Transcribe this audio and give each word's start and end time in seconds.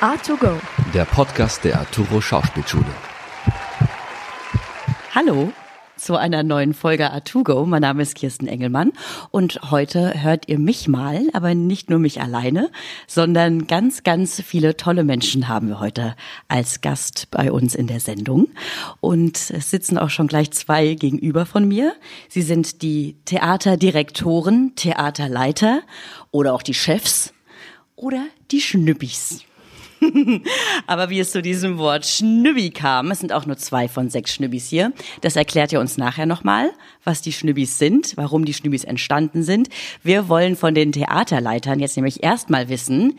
A2Go. 0.00 0.60
Der 0.94 1.04
Podcast 1.06 1.64
der 1.64 1.80
Arturo 1.80 2.20
Schauspielschule. 2.20 2.86
Hallo 5.12 5.52
zu 5.96 6.14
einer 6.14 6.44
neuen 6.44 6.72
Folge 6.72 7.12
A2Go. 7.12 7.66
Mein 7.66 7.82
Name 7.82 8.04
ist 8.04 8.14
Kirsten 8.14 8.46
Engelmann 8.46 8.92
und 9.32 9.58
heute 9.72 10.22
hört 10.22 10.46
ihr 10.46 10.60
mich 10.60 10.86
mal, 10.86 11.22
aber 11.32 11.56
nicht 11.56 11.90
nur 11.90 11.98
mich 11.98 12.20
alleine, 12.20 12.70
sondern 13.08 13.66
ganz, 13.66 14.04
ganz 14.04 14.40
viele 14.40 14.76
tolle 14.76 15.02
Menschen 15.02 15.48
haben 15.48 15.66
wir 15.66 15.80
heute 15.80 16.14
als 16.46 16.80
Gast 16.80 17.26
bei 17.32 17.50
uns 17.50 17.74
in 17.74 17.88
der 17.88 17.98
Sendung. 17.98 18.50
Und 19.00 19.50
es 19.50 19.72
sitzen 19.72 19.98
auch 19.98 20.10
schon 20.10 20.28
gleich 20.28 20.52
zwei 20.52 20.94
gegenüber 20.94 21.44
von 21.44 21.66
mir. 21.66 21.92
Sie 22.28 22.42
sind 22.42 22.82
die 22.82 23.16
Theaterdirektoren, 23.24 24.76
Theaterleiter 24.76 25.82
oder 26.30 26.54
auch 26.54 26.62
die 26.62 26.74
Chefs 26.74 27.34
oder 27.96 28.24
die 28.52 28.60
Schnüppis. 28.60 29.47
Aber 30.86 31.10
wie 31.10 31.20
es 31.20 31.32
zu 31.32 31.42
diesem 31.42 31.78
Wort 31.78 32.06
Schnübbi 32.06 32.70
kam, 32.70 33.10
es 33.10 33.20
sind 33.20 33.32
auch 33.32 33.46
nur 33.46 33.56
zwei 33.56 33.88
von 33.88 34.10
sechs 34.10 34.34
Schnübbis 34.34 34.68
hier, 34.68 34.92
das 35.20 35.36
erklärt 35.36 35.72
ihr 35.72 35.80
uns 35.80 35.98
nachher 35.98 36.26
nochmal, 36.26 36.70
was 37.04 37.22
die 37.22 37.32
Schnübbis 37.32 37.78
sind, 37.78 38.16
warum 38.16 38.44
die 38.44 38.54
Schnübbis 38.54 38.84
entstanden 38.84 39.42
sind. 39.42 39.68
Wir 40.02 40.28
wollen 40.28 40.56
von 40.56 40.74
den 40.74 40.92
Theaterleitern 40.92 41.80
jetzt 41.80 41.96
nämlich 41.96 42.22
erstmal 42.22 42.68
wissen, 42.68 43.18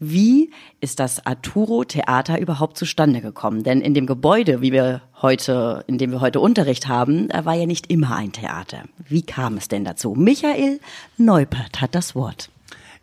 wie 0.00 0.50
ist 0.80 0.98
das 0.98 1.24
Arturo 1.24 1.84
Theater 1.84 2.38
überhaupt 2.38 2.76
zustande 2.76 3.20
gekommen? 3.20 3.62
Denn 3.62 3.80
in 3.80 3.94
dem 3.94 4.06
Gebäude, 4.06 4.60
wie 4.60 4.72
wir 4.72 5.02
heute, 5.22 5.84
in 5.86 5.98
dem 5.98 6.10
wir 6.10 6.20
heute 6.20 6.40
Unterricht 6.40 6.88
haben, 6.88 7.28
da 7.28 7.44
war 7.44 7.54
ja 7.54 7.66
nicht 7.66 7.90
immer 7.90 8.16
ein 8.16 8.32
Theater. 8.32 8.82
Wie 9.08 9.22
kam 9.22 9.56
es 9.56 9.68
denn 9.68 9.84
dazu? 9.84 10.14
Michael 10.14 10.80
Neupert 11.16 11.80
hat 11.80 11.94
das 11.94 12.14
Wort. 12.14 12.50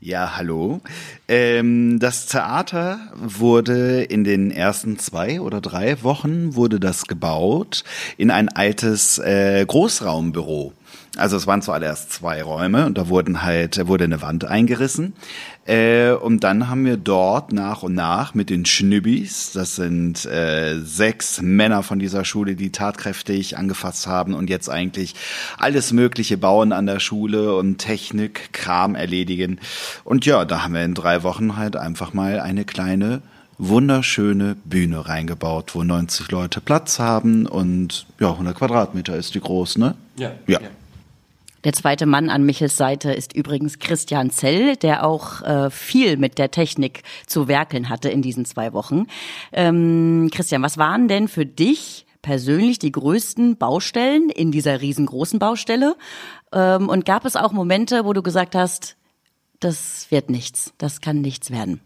Ja, 0.03 0.35
hallo. 0.35 0.81
Ähm, 1.27 1.99
das 1.99 2.25
Theater 2.25 2.99
wurde 3.13 4.01
in 4.01 4.23
den 4.23 4.49
ersten 4.49 4.97
zwei 4.97 5.39
oder 5.39 5.61
drei 5.61 6.01
Wochen 6.01 6.55
wurde 6.55 6.79
das 6.79 7.05
gebaut 7.05 7.83
in 8.17 8.31
ein 8.31 8.49
altes 8.49 9.19
äh, 9.19 9.63
Großraumbüro. 9.63 10.73
Also 11.17 11.37
es 11.37 11.45
waren 11.45 11.61
zuallererst 11.61 12.11
zwei 12.11 12.41
Räume 12.41 12.87
und 12.87 12.97
da 12.97 13.09
wurden 13.09 13.43
halt, 13.43 13.87
wurde 13.87 14.05
eine 14.05 14.23
Wand 14.23 14.43
eingerissen. 14.45 15.13
Äh, 15.65 16.11
und 16.13 16.43
dann 16.43 16.69
haben 16.69 16.85
wir 16.85 16.97
dort 16.97 17.53
nach 17.53 17.83
und 17.83 17.93
nach 17.93 18.33
mit 18.33 18.49
den 18.49 18.65
Schnübbis, 18.65 19.51
das 19.53 19.75
sind 19.75 20.25
äh, 20.25 20.79
sechs 20.79 21.39
Männer 21.41 21.83
von 21.83 21.99
dieser 21.99 22.25
Schule, 22.25 22.55
die 22.55 22.71
tatkräftig 22.71 23.57
angefasst 23.57 24.07
haben 24.07 24.33
und 24.33 24.49
jetzt 24.49 24.69
eigentlich 24.69 25.13
alles 25.59 25.93
Mögliche 25.93 26.37
bauen 26.37 26.71
an 26.71 26.87
der 26.87 26.99
Schule 26.99 27.55
und 27.55 27.77
Technik, 27.77 28.53
Kram 28.53 28.95
erledigen. 28.95 29.59
Und 30.03 30.25
ja, 30.25 30.45
da 30.45 30.63
haben 30.63 30.73
wir 30.73 30.83
in 30.83 30.95
drei 30.95 31.21
Wochen 31.21 31.57
halt 31.57 31.75
einfach 31.75 32.13
mal 32.13 32.39
eine 32.39 32.65
kleine 32.65 33.21
wunderschöne 33.59 34.55
Bühne 34.65 35.07
reingebaut, 35.07 35.75
wo 35.75 35.83
90 35.83 36.31
Leute 36.31 36.61
Platz 36.61 36.97
haben 36.97 37.45
und 37.45 38.07
ja, 38.19 38.31
100 38.31 38.57
Quadratmeter 38.57 39.15
ist 39.15 39.35
die 39.35 39.39
groß, 39.39 39.77
ne? 39.77 39.93
Ja. 40.17 40.31
ja. 40.47 40.59
ja. 40.59 40.69
Der 41.63 41.73
zweite 41.73 42.05
Mann 42.05 42.29
an 42.29 42.43
Michels 42.43 42.77
Seite 42.77 43.11
ist 43.11 43.35
übrigens 43.35 43.79
Christian 43.79 44.31
Zell, 44.31 44.75
der 44.75 45.05
auch 45.05 45.41
äh, 45.43 45.69
viel 45.69 46.17
mit 46.17 46.37
der 46.37 46.51
Technik 46.51 47.03
zu 47.27 47.47
werkeln 47.47 47.89
hatte 47.89 48.09
in 48.09 48.21
diesen 48.21 48.45
zwei 48.45 48.73
Wochen. 48.73 49.05
Ähm, 49.51 50.29
Christian, 50.31 50.63
was 50.63 50.77
waren 50.77 51.07
denn 51.07 51.27
für 51.27 51.45
dich 51.45 52.05
persönlich 52.21 52.79
die 52.79 52.91
größten 52.91 53.57
Baustellen 53.57 54.29
in 54.29 54.51
dieser 54.51 54.81
riesengroßen 54.81 55.39
Baustelle? 55.39 55.95
Ähm, 56.51 56.89
und 56.89 57.05
gab 57.05 57.25
es 57.25 57.35
auch 57.35 57.51
Momente, 57.51 58.05
wo 58.05 58.13
du 58.13 58.23
gesagt 58.23 58.55
hast, 58.55 58.97
das 59.59 60.07
wird 60.09 60.29
nichts, 60.29 60.73
das 60.79 61.01
kann 61.01 61.21
nichts 61.21 61.51
werden? 61.51 61.81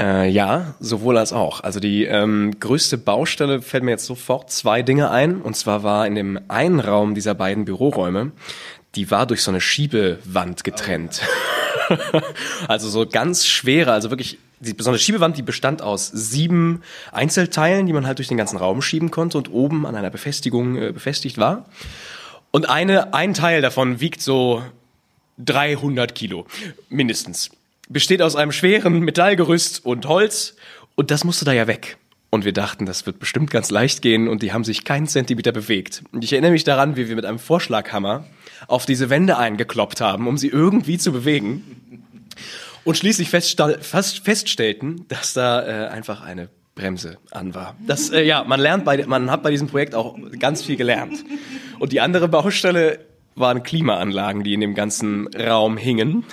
Äh, 0.00 0.28
ja, 0.28 0.74
sowohl 0.80 1.18
als 1.18 1.32
auch. 1.32 1.60
Also 1.60 1.78
die 1.78 2.04
ähm, 2.04 2.58
größte 2.58 2.98
Baustelle 2.98 3.62
fällt 3.62 3.84
mir 3.84 3.92
jetzt 3.92 4.06
sofort 4.06 4.50
zwei 4.50 4.82
Dinge 4.82 5.10
ein. 5.10 5.40
Und 5.40 5.56
zwar 5.56 5.82
war 5.82 6.06
in 6.06 6.14
dem 6.14 6.40
einen 6.48 6.80
Raum 6.80 7.14
dieser 7.14 7.34
beiden 7.34 7.64
Büroräume 7.64 8.32
die 8.94 9.10
war 9.10 9.26
durch 9.26 9.42
so 9.42 9.50
eine 9.50 9.60
Schiebewand 9.60 10.64
getrennt. 10.64 11.22
also 12.68 12.88
so 12.88 13.06
ganz 13.06 13.46
schwere, 13.46 13.92
also 13.92 14.10
wirklich 14.10 14.38
die 14.60 14.74
besondere 14.74 15.00
Schiebewand, 15.00 15.36
die 15.36 15.42
bestand 15.42 15.82
aus 15.82 16.08
sieben 16.08 16.82
Einzelteilen, 17.10 17.86
die 17.86 17.92
man 17.92 18.06
halt 18.06 18.18
durch 18.18 18.28
den 18.28 18.36
ganzen 18.36 18.56
Raum 18.56 18.80
schieben 18.80 19.10
konnte 19.10 19.38
und 19.38 19.50
oben 19.50 19.86
an 19.86 19.96
einer 19.96 20.10
Befestigung 20.10 20.76
äh, 20.76 20.92
befestigt 20.92 21.38
war. 21.38 21.66
Und 22.50 22.68
eine, 22.68 23.14
ein 23.14 23.34
Teil 23.34 23.62
davon 23.62 24.00
wiegt 24.00 24.20
so 24.20 24.62
300 25.38 26.14
Kilo, 26.14 26.46
mindestens. 26.88 27.50
Besteht 27.88 28.22
aus 28.22 28.36
einem 28.36 28.52
schweren 28.52 29.00
Metallgerüst 29.00 29.84
und 29.84 30.06
Holz 30.06 30.54
und 30.94 31.10
das 31.10 31.24
musste 31.24 31.44
da 31.44 31.52
ja 31.52 31.66
weg. 31.66 31.96
Und 32.30 32.44
wir 32.44 32.52
dachten, 32.52 32.86
das 32.86 33.04
wird 33.04 33.18
bestimmt 33.18 33.50
ganz 33.50 33.70
leicht 33.70 34.00
gehen 34.00 34.28
und 34.28 34.42
die 34.42 34.52
haben 34.52 34.64
sich 34.64 34.84
keinen 34.84 35.06
Zentimeter 35.06 35.52
bewegt. 35.52 36.02
Und 36.12 36.24
ich 36.24 36.32
erinnere 36.32 36.52
mich 36.52 36.64
daran, 36.64 36.96
wie 36.96 37.08
wir 37.08 37.16
mit 37.16 37.26
einem 37.26 37.38
Vorschlaghammer 37.38 38.24
auf 38.68 38.86
diese 38.86 39.10
Wände 39.10 39.38
eingekloppt 39.38 40.00
haben, 40.00 40.26
um 40.26 40.38
sie 40.38 40.48
irgendwie 40.48 40.98
zu 40.98 41.12
bewegen. 41.12 42.04
Und 42.84 42.96
schließlich 42.96 43.30
fast 43.30 44.18
feststellten, 44.24 45.06
dass 45.08 45.34
da 45.34 45.62
äh, 45.62 45.88
einfach 45.88 46.20
eine 46.22 46.48
Bremse 46.74 47.18
an 47.30 47.54
war. 47.54 47.76
Das, 47.86 48.10
äh, 48.10 48.22
ja, 48.22 48.44
man 48.44 48.58
lernt 48.58 48.84
bei, 48.84 49.04
man 49.06 49.30
hat 49.30 49.42
bei 49.42 49.50
diesem 49.50 49.68
Projekt 49.68 49.94
auch 49.94 50.16
ganz 50.38 50.62
viel 50.62 50.76
gelernt. 50.76 51.24
Und 51.78 51.92
die 51.92 52.00
andere 52.00 52.28
Baustelle 52.28 53.00
waren 53.34 53.62
Klimaanlagen, 53.62 54.42
die 54.42 54.54
in 54.54 54.60
dem 54.60 54.74
ganzen 54.74 55.28
Raum 55.28 55.76
hingen. 55.76 56.24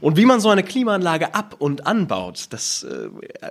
Und 0.00 0.16
wie 0.16 0.24
man 0.24 0.40
so 0.40 0.48
eine 0.50 0.62
Klimaanlage 0.62 1.34
ab- 1.34 1.56
und 1.58 1.86
anbaut, 1.86 2.46
das 2.50 2.84
äh, 2.84 3.08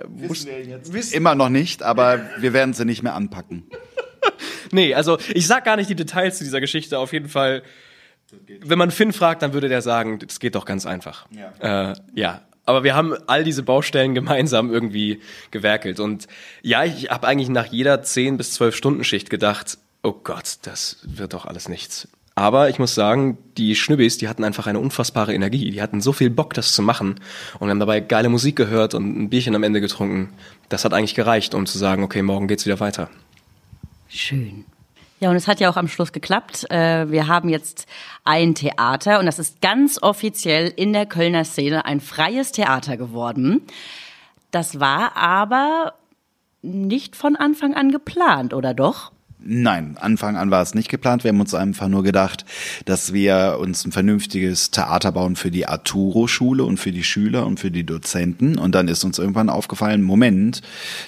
wissen 0.08 0.48
wir 0.48 0.62
jetzt. 0.62 1.14
Immer 1.14 1.34
noch 1.34 1.48
nicht, 1.48 1.82
aber 1.82 2.20
wir 2.38 2.52
werden 2.52 2.74
sie 2.74 2.84
nicht 2.84 3.02
mehr 3.02 3.14
anpacken. 3.14 3.64
Nee, 4.74 4.94
also 4.94 5.18
ich 5.32 5.46
sag 5.46 5.64
gar 5.64 5.76
nicht 5.76 5.88
die 5.88 5.94
Details 5.94 6.38
zu 6.38 6.44
dieser 6.44 6.60
Geschichte. 6.60 6.98
Auf 6.98 7.12
jeden 7.12 7.28
Fall, 7.28 7.62
wenn 8.60 8.78
man 8.78 8.90
Finn 8.90 9.12
fragt, 9.12 9.42
dann 9.42 9.54
würde 9.54 9.68
der 9.68 9.80
sagen, 9.80 10.18
das 10.18 10.40
geht 10.40 10.54
doch 10.54 10.66
ganz 10.66 10.84
einfach. 10.84 11.26
Ja. 11.30 11.90
Äh, 11.90 11.94
ja. 12.14 12.42
Aber 12.66 12.82
wir 12.82 12.94
haben 12.94 13.14
all 13.26 13.44
diese 13.44 13.62
Baustellen 13.62 14.14
gemeinsam 14.14 14.72
irgendwie 14.72 15.20
gewerkelt. 15.50 16.00
Und 16.00 16.26
ja, 16.62 16.84
ich 16.84 17.10
habe 17.10 17.26
eigentlich 17.26 17.50
nach 17.50 17.66
jeder 17.66 18.02
10 18.02 18.36
bis 18.36 18.52
12 18.52 18.74
Stunden 18.74 19.04
Schicht 19.04 19.30
gedacht, 19.30 19.78
oh 20.02 20.12
Gott, 20.12 20.58
das 20.62 20.98
wird 21.04 21.34
doch 21.34 21.46
alles 21.46 21.68
nichts. 21.68 22.08
Aber 22.36 22.68
ich 22.68 22.78
muss 22.80 22.94
sagen, 22.94 23.38
die 23.56 23.76
Schnübbis, 23.76 24.18
die 24.18 24.28
hatten 24.28 24.42
einfach 24.42 24.66
eine 24.66 24.80
unfassbare 24.80 25.32
Energie. 25.32 25.70
Die 25.70 25.80
hatten 25.80 26.00
so 26.00 26.12
viel 26.12 26.30
Bock, 26.30 26.52
das 26.54 26.72
zu 26.72 26.82
machen. 26.82 27.20
Und 27.58 27.68
wir 27.68 27.70
haben 27.70 27.80
dabei 27.80 28.00
geile 28.00 28.28
Musik 28.28 28.56
gehört 28.56 28.94
und 28.94 29.16
ein 29.16 29.30
Bierchen 29.30 29.54
am 29.54 29.62
Ende 29.62 29.80
getrunken. 29.80 30.32
Das 30.68 30.84
hat 30.84 30.92
eigentlich 30.92 31.14
gereicht, 31.14 31.54
um 31.54 31.66
zu 31.66 31.78
sagen, 31.78 32.02
okay, 32.02 32.22
morgen 32.22 32.48
geht's 32.48 32.66
wieder 32.66 32.80
weiter. 32.80 33.08
Schön. 34.14 34.64
Ja, 35.18 35.30
und 35.30 35.36
es 35.36 35.48
hat 35.48 35.58
ja 35.58 35.68
auch 35.68 35.76
am 35.76 35.88
Schluss 35.88 36.12
geklappt. 36.12 36.70
Äh, 36.70 37.10
wir 37.10 37.26
haben 37.26 37.48
jetzt 37.48 37.86
ein 38.24 38.54
Theater 38.54 39.18
und 39.18 39.26
das 39.26 39.40
ist 39.40 39.60
ganz 39.60 40.00
offiziell 40.00 40.72
in 40.76 40.92
der 40.92 41.06
Kölner 41.06 41.44
Szene 41.44 41.84
ein 41.84 42.00
freies 42.00 42.52
Theater 42.52 42.96
geworden. 42.96 43.62
Das 44.52 44.78
war 44.78 45.16
aber 45.16 45.94
nicht 46.62 47.16
von 47.16 47.34
Anfang 47.34 47.74
an 47.74 47.90
geplant, 47.90 48.54
oder 48.54 48.72
doch? 48.72 49.10
Nein, 49.46 49.98
Anfang 50.00 50.38
an 50.38 50.50
war 50.50 50.62
es 50.62 50.74
nicht 50.74 50.88
geplant. 50.88 51.22
Wir 51.22 51.28
haben 51.28 51.40
uns 51.40 51.52
einfach 51.52 51.88
nur 51.88 52.02
gedacht, 52.02 52.46
dass 52.86 53.12
wir 53.12 53.58
uns 53.60 53.84
ein 53.84 53.92
vernünftiges 53.92 54.70
Theater 54.70 55.12
bauen 55.12 55.36
für 55.36 55.50
die 55.50 55.66
Arturo-Schule 55.66 56.64
und 56.64 56.78
für 56.78 56.92
die 56.92 57.04
Schüler 57.04 57.44
und 57.44 57.60
für 57.60 57.70
die 57.70 57.84
Dozenten. 57.84 58.56
Und 58.56 58.74
dann 58.74 58.88
ist 58.88 59.04
uns 59.04 59.18
irgendwann 59.18 59.50
aufgefallen, 59.50 60.02
Moment, 60.02 60.62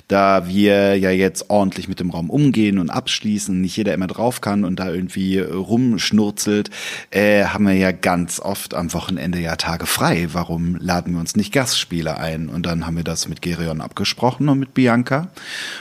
da 0.08 0.48
wir 0.48 0.98
ja 0.98 1.10
jetzt 1.10 1.48
ordentlich 1.48 1.88
mit 1.88 1.98
dem 1.98 2.10
Raum 2.10 2.28
umgehen 2.28 2.78
und 2.78 2.90
abschließen, 2.90 3.58
nicht 3.58 3.78
jeder 3.78 3.94
immer 3.94 4.06
drauf 4.06 4.42
kann 4.42 4.66
und 4.66 4.80
da 4.80 4.92
irgendwie 4.92 5.38
rumschnurzelt, 5.38 6.68
äh, 7.12 7.44
haben 7.44 7.66
wir 7.66 7.74
ja 7.74 7.92
ganz 7.92 8.38
oft 8.38 8.74
am 8.74 8.92
Wochenende 8.92 9.40
ja 9.40 9.56
Tage 9.56 9.86
frei. 9.86 10.28
Warum 10.32 10.76
laden 10.76 11.14
wir 11.14 11.20
uns 11.20 11.36
nicht 11.36 11.54
Gastspieler 11.54 12.20
ein? 12.20 12.50
Und 12.50 12.66
dann 12.66 12.86
haben 12.86 12.98
wir 12.98 13.04
das 13.04 13.28
mit 13.28 13.40
Gerion 13.40 13.80
abgesprochen 13.80 14.50
und 14.50 14.58
mit 14.58 14.74
Bianca. 14.74 15.28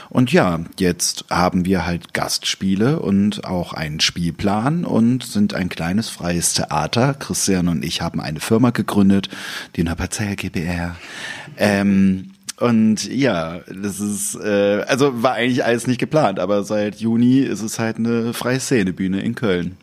Und 0.08 0.32
ja, 0.32 0.60
jetzt 0.78 1.26
haben 1.28 1.66
wir 1.66 1.84
halt 1.84 2.14
Gast 2.14 2.45
Spiele 2.46 3.00
und 3.00 3.44
auch 3.44 3.72
einen 3.72 4.00
Spielplan 4.00 4.84
und 4.84 5.24
sind 5.24 5.54
ein 5.54 5.68
kleines 5.68 6.08
freies 6.08 6.54
Theater. 6.54 7.14
Christian 7.14 7.68
und 7.68 7.84
ich 7.84 8.02
haben 8.02 8.20
eine 8.20 8.40
Firma 8.40 8.70
gegründet, 8.70 9.28
die 9.76 9.84
Napazeia 9.84 10.34
GBR. 10.34 10.96
Ähm, 11.56 12.32
und 12.58 13.06
ja, 13.12 13.60
das 13.68 14.00
ist, 14.00 14.34
äh, 14.36 14.82
also 14.86 15.22
war 15.22 15.34
eigentlich 15.34 15.64
alles 15.64 15.86
nicht 15.86 15.98
geplant, 15.98 16.38
aber 16.38 16.64
seit 16.64 16.96
Juni 16.96 17.40
ist 17.40 17.62
es 17.62 17.78
halt 17.78 17.96
eine 17.96 18.32
freie 18.32 18.60
Szenebühne 18.60 19.20
in 19.20 19.34
Köln. 19.34 19.76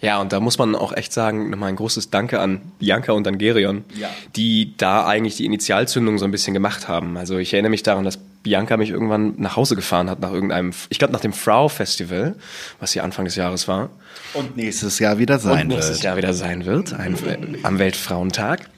Ja, 0.00 0.18
und 0.20 0.32
da 0.32 0.40
muss 0.40 0.56
man 0.56 0.74
auch 0.74 0.94
echt 0.94 1.12
sagen, 1.12 1.50
nochmal 1.50 1.68
ein 1.68 1.76
großes 1.76 2.08
Danke 2.08 2.40
an 2.40 2.62
Bianca 2.78 3.12
und 3.12 3.28
an 3.28 3.36
Gerion, 3.36 3.84
ja. 3.98 4.08
die 4.34 4.74
da 4.78 5.06
eigentlich 5.06 5.36
die 5.36 5.44
Initialzündung 5.44 6.16
so 6.16 6.24
ein 6.24 6.30
bisschen 6.30 6.54
gemacht 6.54 6.88
haben. 6.88 7.18
Also 7.18 7.36
ich 7.36 7.52
erinnere 7.52 7.70
mich 7.70 7.82
daran, 7.82 8.04
dass 8.04 8.18
Bianca 8.42 8.76
mich 8.76 8.90
irgendwann 8.90 9.34
nach 9.36 9.56
Hause 9.56 9.76
gefahren 9.76 10.08
hat, 10.08 10.20
nach 10.20 10.32
irgendeinem, 10.32 10.72
ich 10.88 10.98
glaube 10.98 11.12
nach 11.12 11.20
dem 11.20 11.32
Frau-Festival, 11.32 12.36
was 12.78 12.92
hier 12.92 13.04
Anfang 13.04 13.24
des 13.26 13.36
Jahres 13.36 13.68
war. 13.68 13.90
Und 14.34 14.56
nächstes 14.56 14.98
Jahr 14.98 15.18
wieder 15.18 15.38
sein 15.38 15.62
und 15.62 15.68
nächstes 15.68 15.96
wird. 15.96 16.04
Jahr 16.04 16.16
wieder 16.16 16.32
sein 16.32 16.64
wird, 16.64 16.92
ein, 16.94 17.16
am 17.62 17.78
Weltfrauentag. 17.78 18.68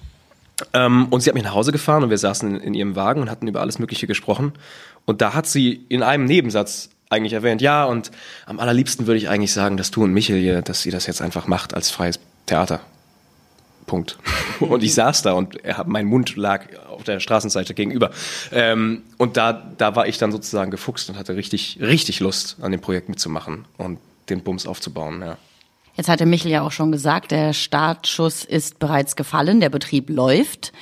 Ähm, 0.74 1.06
und 1.10 1.20
sie 1.20 1.30
hat 1.30 1.34
mich 1.34 1.44
nach 1.44 1.54
Hause 1.54 1.72
gefahren 1.72 2.02
und 2.02 2.10
wir 2.10 2.18
saßen 2.18 2.56
in, 2.56 2.60
in 2.60 2.74
ihrem 2.74 2.96
Wagen 2.96 3.20
und 3.20 3.30
hatten 3.30 3.46
über 3.46 3.60
alles 3.60 3.78
Mögliche 3.78 4.06
gesprochen. 4.06 4.52
Und 5.04 5.20
da 5.20 5.34
hat 5.34 5.46
sie 5.46 5.84
in 5.88 6.02
einem 6.02 6.24
Nebensatz 6.24 6.90
eigentlich 7.08 7.34
erwähnt, 7.34 7.60
ja, 7.60 7.84
und 7.84 8.10
am 8.46 8.58
allerliebsten 8.58 9.06
würde 9.06 9.18
ich 9.18 9.28
eigentlich 9.28 9.52
sagen, 9.52 9.76
dass 9.76 9.90
du 9.90 10.02
und 10.02 10.12
Michel 10.12 10.38
hier, 10.38 10.62
dass 10.62 10.86
ihr 10.86 10.92
das 10.92 11.06
jetzt 11.06 11.20
einfach 11.20 11.46
macht 11.46 11.74
als 11.74 11.90
freies 11.90 12.18
Theater. 12.46 12.80
Punkt. 13.92 14.16
Und 14.60 14.82
ich 14.82 14.94
saß 14.94 15.20
da 15.20 15.32
und 15.32 15.58
mein 15.84 16.06
Mund 16.06 16.34
lag 16.36 16.64
auf 16.88 17.02
der 17.02 17.20
Straßenseite 17.20 17.74
gegenüber. 17.74 18.10
Ähm, 18.50 19.02
und 19.18 19.36
da, 19.36 19.52
da 19.76 19.94
war 19.96 20.06
ich 20.06 20.16
dann 20.16 20.32
sozusagen 20.32 20.70
gefuchst 20.70 21.10
und 21.10 21.18
hatte 21.18 21.36
richtig, 21.36 21.78
richtig 21.80 22.20
Lust, 22.20 22.56
an 22.62 22.72
dem 22.72 22.80
Projekt 22.80 23.10
mitzumachen 23.10 23.66
und 23.76 23.98
den 24.30 24.42
Bums 24.42 24.66
aufzubauen. 24.66 25.20
Ja. 25.20 25.36
Jetzt 25.94 26.08
hatte 26.08 26.24
Michel 26.24 26.50
ja 26.50 26.62
auch 26.62 26.72
schon 26.72 26.90
gesagt, 26.90 27.32
der 27.32 27.52
Startschuss 27.52 28.44
ist 28.44 28.78
bereits 28.78 29.14
gefallen, 29.14 29.60
der 29.60 29.68
Betrieb 29.68 30.08
läuft. 30.08 30.72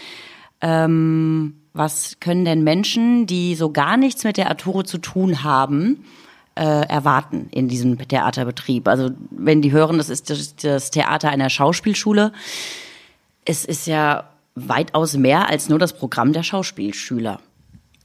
Ähm, 0.61 1.55
was 1.73 2.19
können 2.21 2.45
denn 2.45 2.63
Menschen, 2.63 3.27
die 3.27 3.57
so 3.57 3.73
gar 3.73 3.97
nichts 3.97 4.23
mit 4.23 4.37
der 4.37 4.51
Arturo 4.51 4.85
zu 4.85 4.99
tun 4.99 5.43
haben, 5.43 6.05
äh, 6.55 6.63
erwarten 6.63 7.49
in 7.51 7.67
diesem 7.67 7.99
Theaterbetrieb? 7.99 8.87
Also 8.87 9.11
wenn 9.31 9.63
die 9.63 9.73
hören, 9.73 9.99
das 9.99 10.11
ist 10.11 10.31
das 10.63 10.91
Theater 10.93 11.31
einer 11.31 11.51
Schauspielschule, 11.51 12.33
es 13.51 13.65
ist 13.65 13.89
ja 13.89 14.31
weitaus 14.55 15.17
mehr 15.17 15.49
als 15.49 15.69
nur 15.69 15.81
das 15.81 15.93
Programm 15.93 16.33
der 16.33 16.45
Schauspielschüler. 16.45 17.41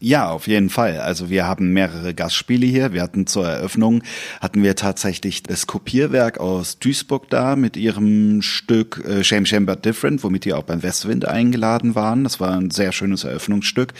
Ja, 0.07 0.29
auf 0.29 0.45
jeden 0.45 0.69
Fall. 0.69 0.99
Also 0.99 1.31
wir 1.31 1.47
haben 1.47 1.73
mehrere 1.73 2.13
Gastspiele 2.13 2.67
hier. 2.67 2.93
Wir 2.93 3.01
hatten 3.01 3.25
zur 3.25 3.47
Eröffnung, 3.47 4.03
hatten 4.39 4.61
wir 4.61 4.75
tatsächlich 4.75 5.41
das 5.41 5.65
Kopierwerk 5.65 6.37
aus 6.37 6.77
Duisburg 6.77 7.27
da 7.31 7.55
mit 7.55 7.75
ihrem 7.75 8.43
Stück 8.43 9.03
äh, 9.03 9.23
Shame, 9.23 9.47
Shame 9.47 9.65
But 9.65 9.83
Different, 9.83 10.23
womit 10.23 10.45
die 10.45 10.53
auch 10.53 10.61
beim 10.61 10.83
Westwind 10.83 11.27
eingeladen 11.27 11.95
waren. 11.95 12.23
Das 12.23 12.39
war 12.39 12.55
ein 12.55 12.69
sehr 12.69 12.91
schönes 12.91 13.23
Eröffnungsstück. 13.23 13.95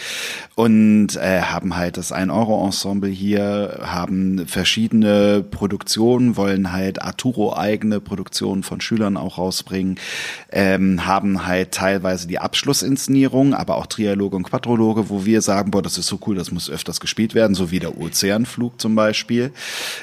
Und 0.54 1.16
äh, 1.16 1.40
haben 1.40 1.74
halt 1.76 1.96
das 1.96 2.12
Ein-Euro-Ensemble 2.12 3.10
hier, 3.10 3.80
haben 3.82 4.46
verschiedene 4.46 5.42
Produktionen, 5.42 6.36
wollen 6.36 6.70
halt 6.72 7.02
Arturo-eigene 7.02 7.98
Produktionen 7.98 8.62
von 8.62 8.80
Schülern 8.80 9.16
auch 9.16 9.38
rausbringen, 9.38 9.98
ähm, 10.52 11.04
haben 11.04 11.48
halt 11.48 11.72
teilweise 11.72 12.28
die 12.28 12.38
Abschlussinszenierung, 12.38 13.54
aber 13.54 13.74
auch 13.74 13.86
Trialoge 13.86 14.36
und 14.36 14.44
Quadrologe, 14.44 15.10
wo 15.10 15.24
wir 15.24 15.42
sagen, 15.42 15.72
boah, 15.72 15.82
das 15.82 15.95
ist 15.98 16.06
so 16.06 16.18
cool, 16.26 16.36
das 16.36 16.50
muss 16.50 16.70
öfters 16.70 17.00
gespielt 17.00 17.34
werden, 17.34 17.54
so 17.54 17.70
wie 17.70 17.78
der 17.78 17.98
Ozeanflug 17.98 18.80
zum 18.80 18.94
Beispiel. 18.94 19.52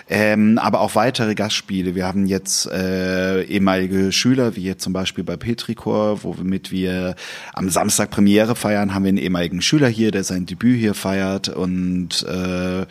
Ähm, 0.10 0.58
aber 0.58 0.82
auch 0.82 0.96
weitere 0.96 1.36
Gastspiele. 1.36 1.96
Wir 1.96 2.06
haben 2.06 2.28
jetzt 2.28 2.66
äh, 2.68 3.44
ehemalige 3.44 4.12
Schüler, 4.12 4.56
wie 4.56 4.64
jetzt 4.64 4.84
zum 4.84 4.94
Beispiel 4.94 5.24
bei 5.24 5.38
Petricor, 5.38 6.24
womit 6.24 6.72
wir 6.72 7.16
am 7.54 7.70
Samstag 7.70 8.12
Premiere 8.12 8.56
feiern, 8.56 8.94
haben 8.94 9.04
wir 9.04 9.10
einen 9.10 9.18
ehemaligen 9.18 9.62
Schüler 9.62 9.88
hier, 9.88 10.12
der 10.12 10.24
sein 10.24 10.46
Debüt 10.46 10.80
hier 10.80 10.94
feiert 10.94 11.50
und 11.50 12.24
äh, 12.24 12.86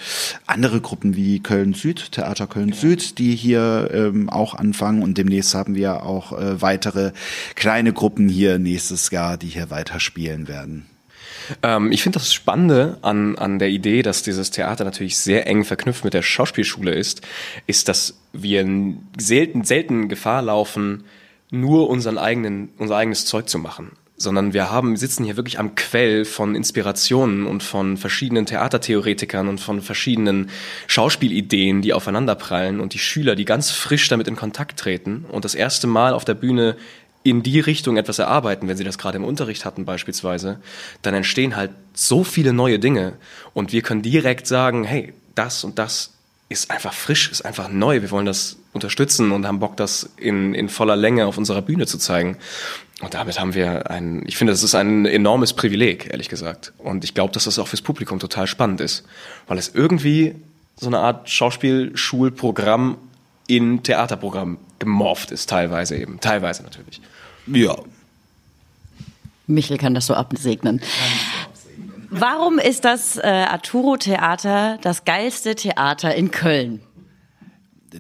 andere 0.46 0.80
Gruppen 0.80 1.16
wie 1.16 1.40
Köln 1.40 1.74
Süd, 1.74 2.12
Theater 2.12 2.46
Köln 2.46 2.72
Süd, 2.72 3.18
die 3.18 3.34
hier 3.34 3.90
ähm, 3.92 4.28
auch 4.28 4.54
anfangen 4.54 5.02
und 5.02 5.18
demnächst 5.18 5.54
haben 5.54 5.74
wir 5.74 6.04
auch 6.04 6.32
äh, 6.32 6.60
weitere 6.60 7.12
kleine 7.54 7.92
Gruppen 7.92 8.28
hier 8.28 8.58
nächstes 8.58 9.10
Jahr, 9.10 9.36
die 9.36 9.48
hier 9.48 9.70
weiterspielen 9.70 10.48
werden. 10.48 10.91
Ähm, 11.62 11.92
ich 11.92 12.02
finde 12.02 12.18
das 12.18 12.32
Spannende 12.32 12.98
an, 13.02 13.36
an 13.36 13.58
der 13.58 13.68
Idee, 13.68 14.02
dass 14.02 14.22
dieses 14.22 14.50
Theater 14.50 14.84
natürlich 14.84 15.18
sehr 15.18 15.46
eng 15.46 15.64
verknüpft 15.64 16.04
mit 16.04 16.14
der 16.14 16.22
Schauspielschule 16.22 16.92
ist, 16.92 17.22
ist, 17.66 17.88
dass 17.88 18.20
wir 18.32 18.66
selten, 19.18 19.64
selten 19.64 20.08
Gefahr 20.08 20.42
laufen, 20.42 21.04
nur 21.50 21.90
unseren 21.90 22.18
eigenen, 22.18 22.70
unser 22.78 22.96
eigenes 22.96 23.26
Zeug 23.26 23.48
zu 23.48 23.58
machen 23.58 23.92
sondern 24.22 24.52
wir 24.52 24.70
haben, 24.70 24.96
sitzen 24.96 25.24
hier 25.24 25.36
wirklich 25.36 25.58
am 25.58 25.74
Quell 25.74 26.24
von 26.24 26.54
Inspirationen 26.54 27.46
und 27.46 27.62
von 27.62 27.96
verschiedenen 27.96 28.46
Theatertheoretikern 28.46 29.48
und 29.48 29.60
von 29.60 29.82
verschiedenen 29.82 30.50
Schauspielideen, 30.86 31.82
die 31.82 31.92
aufeinanderprallen 31.92 32.80
und 32.80 32.94
die 32.94 32.98
Schüler, 32.98 33.34
die 33.34 33.44
ganz 33.44 33.70
frisch 33.70 34.08
damit 34.08 34.28
in 34.28 34.36
Kontakt 34.36 34.78
treten 34.78 35.26
und 35.30 35.44
das 35.44 35.54
erste 35.54 35.86
Mal 35.86 36.14
auf 36.14 36.24
der 36.24 36.34
Bühne 36.34 36.76
in 37.22 37.42
die 37.42 37.60
Richtung 37.60 37.96
etwas 37.96 38.18
erarbeiten, 38.18 38.68
wenn 38.68 38.76
sie 38.76 38.84
das 38.84 38.98
gerade 38.98 39.16
im 39.16 39.24
Unterricht 39.24 39.64
hatten 39.64 39.84
beispielsweise, 39.84 40.60
dann 41.02 41.14
entstehen 41.14 41.56
halt 41.56 41.70
so 41.94 42.24
viele 42.24 42.52
neue 42.52 42.78
Dinge 42.78 43.14
und 43.54 43.72
wir 43.72 43.82
können 43.82 44.02
direkt 44.02 44.46
sagen, 44.46 44.84
hey, 44.84 45.12
das 45.34 45.64
und 45.64 45.78
das 45.78 46.12
ist 46.48 46.70
einfach 46.70 46.92
frisch, 46.92 47.30
ist 47.30 47.42
einfach 47.42 47.68
neu, 47.68 48.02
wir 48.02 48.10
wollen 48.10 48.26
das 48.26 48.56
unterstützen 48.72 49.32
und 49.32 49.46
haben 49.46 49.58
Bock, 49.58 49.76
das 49.76 50.10
in, 50.16 50.54
in 50.54 50.68
voller 50.68 50.96
Länge 50.96 51.26
auf 51.26 51.38
unserer 51.38 51.62
Bühne 51.62 51.86
zu 51.86 51.98
zeigen. 51.98 52.36
Und 53.00 53.14
damit 53.14 53.40
haben 53.40 53.54
wir 53.54 53.90
ein, 53.90 54.22
ich 54.26 54.36
finde, 54.36 54.52
das 54.52 54.62
ist 54.62 54.74
ein 54.74 55.06
enormes 55.06 55.54
Privileg, 55.54 56.10
ehrlich 56.10 56.28
gesagt. 56.28 56.72
Und 56.78 57.04
ich 57.04 57.14
glaube, 57.14 57.32
dass 57.32 57.44
das 57.44 57.58
auch 57.58 57.68
fürs 57.68 57.82
Publikum 57.82 58.18
total 58.18 58.46
spannend 58.46 58.80
ist, 58.80 59.04
weil 59.48 59.58
es 59.58 59.74
irgendwie 59.74 60.34
so 60.76 60.86
eine 60.86 60.98
Art 60.98 61.28
Schauspielschulprogramm 61.28 62.96
in 63.46 63.82
Theaterprogramm 63.82 64.58
gemorpht 64.82 65.30
ist, 65.30 65.48
teilweise 65.48 65.96
eben. 65.96 66.20
Teilweise 66.20 66.62
natürlich. 66.62 67.00
Ja. 67.46 67.76
Michel 69.46 69.78
kann 69.78 69.94
das 69.94 70.06
so 70.06 70.14
absegnen. 70.14 70.80
Warum 72.10 72.58
ist 72.58 72.84
das 72.84 73.16
äh, 73.16 73.22
Arturo 73.22 73.96
Theater 73.96 74.78
das 74.82 75.04
geilste 75.04 75.54
Theater 75.54 76.14
in 76.14 76.30
Köln? 76.30 76.82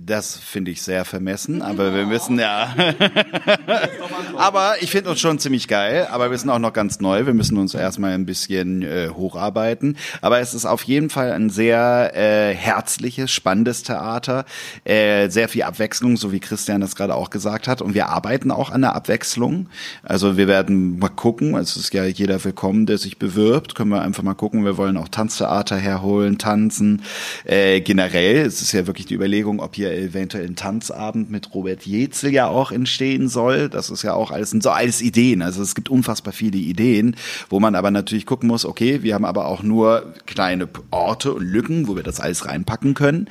Das 0.00 0.38
finde 0.38 0.70
ich 0.70 0.80
sehr 0.80 1.04
vermessen, 1.04 1.60
aber 1.60 1.94
wir 1.94 2.06
müssen 2.06 2.38
ja. 2.38 2.74
aber 4.36 4.76
ich 4.80 4.90
finde 4.90 5.10
uns 5.10 5.20
schon 5.20 5.38
ziemlich 5.38 5.68
geil, 5.68 6.08
aber 6.10 6.30
wir 6.30 6.38
sind 6.38 6.48
auch 6.48 6.58
noch 6.58 6.72
ganz 6.72 7.00
neu. 7.00 7.26
Wir 7.26 7.34
müssen 7.34 7.58
uns 7.58 7.74
erstmal 7.74 8.12
ein 8.12 8.24
bisschen 8.24 8.80
äh, 8.80 9.10
hocharbeiten. 9.10 9.98
Aber 10.22 10.40
es 10.40 10.54
ist 10.54 10.64
auf 10.64 10.82
jeden 10.84 11.10
Fall 11.10 11.32
ein 11.32 11.50
sehr 11.50 12.12
äh, 12.14 12.54
herzliches, 12.54 13.30
spannendes 13.30 13.82
Theater. 13.82 14.46
Äh, 14.84 15.28
sehr 15.28 15.50
viel 15.50 15.64
Abwechslung, 15.64 16.16
so 16.16 16.32
wie 16.32 16.40
Christian 16.40 16.80
das 16.80 16.96
gerade 16.96 17.14
auch 17.14 17.28
gesagt 17.28 17.68
hat. 17.68 17.82
Und 17.82 17.92
wir 17.92 18.08
arbeiten 18.08 18.50
auch 18.50 18.70
an 18.70 18.80
der 18.80 18.94
Abwechslung. 18.96 19.68
Also 20.02 20.38
wir 20.38 20.48
werden 20.48 21.00
mal 21.00 21.08
gucken. 21.08 21.54
Es 21.54 21.76
ist 21.76 21.92
ja 21.92 22.04
jeder 22.04 22.42
willkommen, 22.42 22.86
der 22.86 22.96
sich 22.96 23.18
bewirbt. 23.18 23.74
Können 23.74 23.90
wir 23.90 24.00
einfach 24.00 24.22
mal 24.22 24.34
gucken. 24.34 24.64
Wir 24.64 24.78
wollen 24.78 24.96
auch 24.96 25.08
Tanztheater 25.08 25.76
herholen, 25.76 26.38
tanzen. 26.38 27.02
Äh, 27.44 27.82
generell, 27.82 28.46
es 28.46 28.62
ist 28.62 28.72
ja 28.72 28.86
wirklich 28.86 29.04
die 29.04 29.14
Überlegung, 29.14 29.60
ob 29.60 29.74
hier 29.74 29.81
hier 29.82 29.92
eventuell 29.92 30.46
ein 30.46 30.56
Tanzabend 30.56 31.30
mit 31.30 31.54
Robert 31.54 31.86
Jetzel 31.86 32.32
ja 32.32 32.46
auch 32.46 32.70
entstehen 32.70 33.28
soll. 33.28 33.68
Das 33.68 33.90
ist 33.90 34.02
ja 34.02 34.14
auch 34.14 34.30
alles, 34.30 34.50
so 34.50 34.70
alles 34.70 35.02
Ideen. 35.02 35.42
Also 35.42 35.62
es 35.62 35.74
gibt 35.74 35.88
unfassbar 35.88 36.32
viele 36.32 36.58
Ideen, 36.58 37.16
wo 37.50 37.58
man 37.58 37.74
aber 37.74 37.90
natürlich 37.90 38.26
gucken 38.26 38.48
muss, 38.48 38.64
okay, 38.64 39.02
wir 39.02 39.14
haben 39.14 39.24
aber 39.24 39.46
auch 39.46 39.62
nur 39.62 40.14
kleine 40.26 40.68
Orte 40.90 41.32
und 41.32 41.44
Lücken, 41.44 41.88
wo 41.88 41.96
wir 41.96 42.02
das 42.02 42.20
alles 42.20 42.46
reinpacken 42.46 42.94
können. 42.94 43.28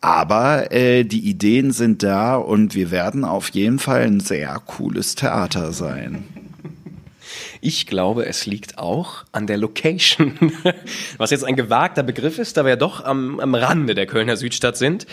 Aber 0.00 0.72
äh, 0.72 1.04
die 1.04 1.28
Ideen 1.28 1.72
sind 1.72 2.02
da 2.02 2.36
und 2.36 2.74
wir 2.74 2.90
werden 2.90 3.24
auf 3.24 3.50
jeden 3.50 3.78
Fall 3.78 4.02
ein 4.02 4.20
sehr 4.20 4.60
cooles 4.66 5.14
Theater 5.14 5.72
sein. 5.72 6.24
Ich 7.64 7.86
glaube, 7.86 8.26
es 8.26 8.44
liegt 8.44 8.78
auch 8.78 9.24
an 9.30 9.46
der 9.46 9.56
Location, 9.56 10.52
was 11.16 11.30
jetzt 11.30 11.44
ein 11.44 11.54
gewagter 11.54 12.02
Begriff 12.02 12.40
ist, 12.40 12.56
da 12.56 12.64
wir 12.64 12.70
ja 12.70 12.76
doch 12.76 13.04
am, 13.04 13.38
am 13.38 13.54
Rande 13.54 13.94
der 13.94 14.06
Kölner 14.06 14.36
Südstadt 14.36 14.76
sind. 14.76 15.06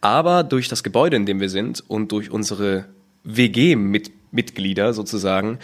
Aber 0.00 0.44
durch 0.44 0.68
das 0.68 0.84
Gebäude, 0.84 1.16
in 1.16 1.26
dem 1.26 1.40
wir 1.40 1.48
sind 1.48 1.82
und 1.88 2.12
durch 2.12 2.30
unsere 2.30 2.84
WG-Mitglieder 3.24 4.92
sozusagen, 4.92 5.58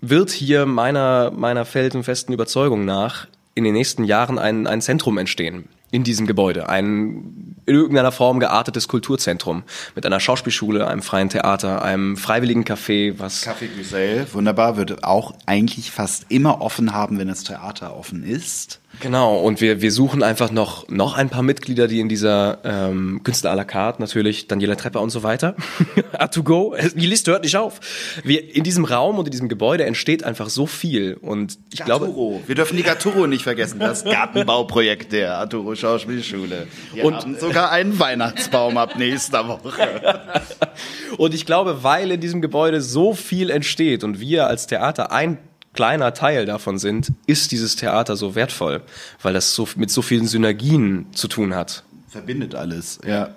wird 0.00 0.30
hier 0.30 0.64
meiner, 0.64 1.30
meiner 1.30 1.66
felsenfesten 1.66 2.32
Überzeugung 2.32 2.86
nach 2.86 3.28
in 3.54 3.64
den 3.64 3.74
nächsten 3.74 4.04
Jahren 4.04 4.38
ein, 4.38 4.66
ein 4.66 4.80
Zentrum 4.80 5.18
entstehen 5.18 5.68
in 5.92 6.02
diesem 6.02 6.26
Gebäude. 6.26 6.68
Ein 6.68 7.52
in 7.64 7.74
irgendeiner 7.76 8.12
Form 8.12 8.40
geartetes 8.40 8.88
Kulturzentrum 8.88 9.62
mit 9.94 10.04
einer 10.04 10.18
Schauspielschule, 10.18 10.88
einem 10.88 11.02
freien 11.02 11.28
Theater, 11.28 11.82
einem 11.82 12.16
freiwilligen 12.16 12.64
Café, 12.64 13.14
was. 13.18 13.46
Café 13.46 13.68
Güsel, 13.68 14.26
wunderbar, 14.32 14.76
würde 14.76 14.98
auch 15.02 15.32
eigentlich 15.46 15.90
fast 15.90 16.26
immer 16.28 16.60
offen 16.60 16.92
haben, 16.92 17.18
wenn 17.18 17.28
das 17.28 17.44
Theater 17.44 17.96
offen 17.96 18.24
ist. 18.24 18.80
Genau, 19.02 19.36
und 19.40 19.60
wir, 19.60 19.82
wir 19.82 19.90
suchen 19.90 20.22
einfach 20.22 20.52
noch, 20.52 20.88
noch 20.88 21.16
ein 21.16 21.28
paar 21.28 21.42
Mitglieder, 21.42 21.88
die 21.88 21.98
in 21.98 22.08
dieser 22.08 22.58
ähm, 22.62 23.20
Künstler 23.24 23.50
à 23.50 23.56
la 23.56 23.64
carte 23.64 24.00
natürlich, 24.00 24.46
Daniela 24.46 24.76
Trepper 24.76 25.00
und 25.00 25.10
so 25.10 25.24
weiter, 25.24 25.56
A2Go, 26.12 26.94
die 26.94 27.06
Liste 27.06 27.32
hört 27.32 27.42
nicht 27.42 27.56
auf. 27.56 27.80
Wir, 28.22 28.54
in 28.54 28.62
diesem 28.62 28.84
Raum 28.84 29.18
und 29.18 29.26
in 29.26 29.32
diesem 29.32 29.48
Gebäude 29.48 29.86
entsteht 29.86 30.22
einfach 30.22 30.48
so 30.48 30.66
viel 30.66 31.14
und 31.20 31.58
ich 31.72 31.80
Gaturo. 31.80 32.12
glaube... 32.12 32.40
Wir 32.46 32.54
dürfen 32.54 32.76
die 32.76 32.84
Gaturo 32.84 33.26
nicht 33.26 33.42
vergessen, 33.42 33.80
das 33.80 34.04
Gartenbauprojekt 34.04 35.10
der 35.10 35.36
Arturo 35.36 35.74
Schauspielschule. 35.74 36.68
Wir 36.94 37.04
und 37.04 37.16
haben 37.16 37.36
sogar 37.40 37.72
einen 37.72 37.98
Weihnachtsbaum 37.98 38.76
ab 38.76 38.96
nächster 38.96 39.48
Woche. 39.48 40.22
und 41.18 41.34
ich 41.34 41.44
glaube, 41.44 41.82
weil 41.82 42.12
in 42.12 42.20
diesem 42.20 42.40
Gebäude 42.40 42.80
so 42.80 43.14
viel 43.14 43.50
entsteht 43.50 44.04
und 44.04 44.20
wir 44.20 44.46
als 44.46 44.68
Theater 44.68 45.10
ein 45.10 45.38
kleiner 45.72 46.14
Teil 46.14 46.46
davon 46.46 46.78
sind, 46.78 47.12
ist 47.26 47.52
dieses 47.52 47.76
Theater 47.76 48.16
so 48.16 48.34
wertvoll, 48.34 48.82
weil 49.22 49.32
das 49.32 49.54
so 49.54 49.68
mit 49.76 49.90
so 49.90 50.02
vielen 50.02 50.26
Synergien 50.26 51.06
zu 51.12 51.28
tun 51.28 51.54
hat. 51.54 51.84
Verbindet 52.08 52.54
alles, 52.54 52.98
ja. 53.06 53.34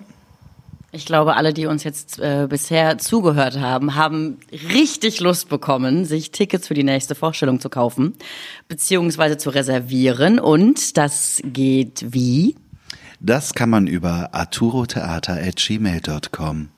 Ich 0.92 1.04
glaube, 1.04 1.34
alle, 1.36 1.52
die 1.52 1.66
uns 1.66 1.84
jetzt 1.84 2.18
äh, 2.20 2.46
bisher 2.48 2.96
zugehört 2.96 3.58
haben, 3.58 3.96
haben 3.96 4.38
richtig 4.72 5.20
Lust 5.20 5.50
bekommen, 5.50 6.06
sich 6.06 6.30
Tickets 6.30 6.68
für 6.68 6.74
die 6.74 6.84
nächste 6.84 7.14
Vorstellung 7.14 7.60
zu 7.60 7.68
kaufen, 7.68 8.14
beziehungsweise 8.68 9.36
zu 9.36 9.50
reservieren. 9.50 10.38
Und 10.38 10.96
das 10.96 11.42
geht 11.44 12.14
wie? 12.14 12.56
Das 13.20 13.52
kann 13.52 13.68
man 13.68 13.86
über 13.86 14.30
arturotheater.gmail.com. 14.32 16.68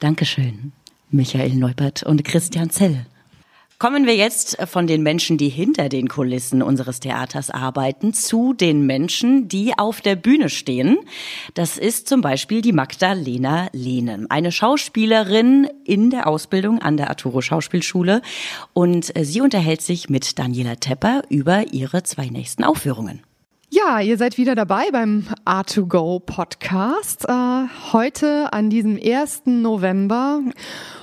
Dankeschön, 0.00 0.72
Michael 1.10 1.54
Neubert 1.54 2.02
und 2.02 2.24
Christian 2.24 2.70
Zell. 2.70 3.06
Kommen 3.78 4.06
wir 4.06 4.16
jetzt 4.16 4.56
von 4.68 4.86
den 4.86 5.02
Menschen, 5.02 5.36
die 5.36 5.50
hinter 5.50 5.90
den 5.90 6.08
Kulissen 6.08 6.62
unseres 6.62 6.98
Theaters 6.98 7.50
arbeiten, 7.50 8.14
zu 8.14 8.54
den 8.54 8.86
Menschen, 8.86 9.48
die 9.48 9.76
auf 9.76 10.00
der 10.00 10.16
Bühne 10.16 10.48
stehen. 10.48 10.96
Das 11.52 11.76
ist 11.76 12.08
zum 12.08 12.22
Beispiel 12.22 12.62
die 12.62 12.72
Magdalena 12.72 13.68
Lehnen, 13.74 14.30
eine 14.30 14.50
Schauspielerin 14.50 15.68
in 15.84 16.08
der 16.08 16.26
Ausbildung 16.26 16.80
an 16.80 16.96
der 16.96 17.10
Arturo 17.10 17.42
Schauspielschule. 17.42 18.22
Und 18.72 19.12
sie 19.20 19.42
unterhält 19.42 19.82
sich 19.82 20.08
mit 20.08 20.38
Daniela 20.38 20.76
Tepper 20.76 21.24
über 21.28 21.70
ihre 21.70 22.02
zwei 22.02 22.28
nächsten 22.28 22.64
Aufführungen. 22.64 23.24
Ja, 23.68 24.00
ihr 24.00 24.16
seid 24.16 24.38
wieder 24.38 24.54
dabei 24.54 24.92
beim 24.92 25.26
A2Go 25.44 26.20
Podcast. 26.20 27.28
Äh, 27.28 27.64
heute 27.92 28.52
an 28.52 28.70
diesem 28.70 28.96
1. 28.96 29.42
November. 29.46 30.40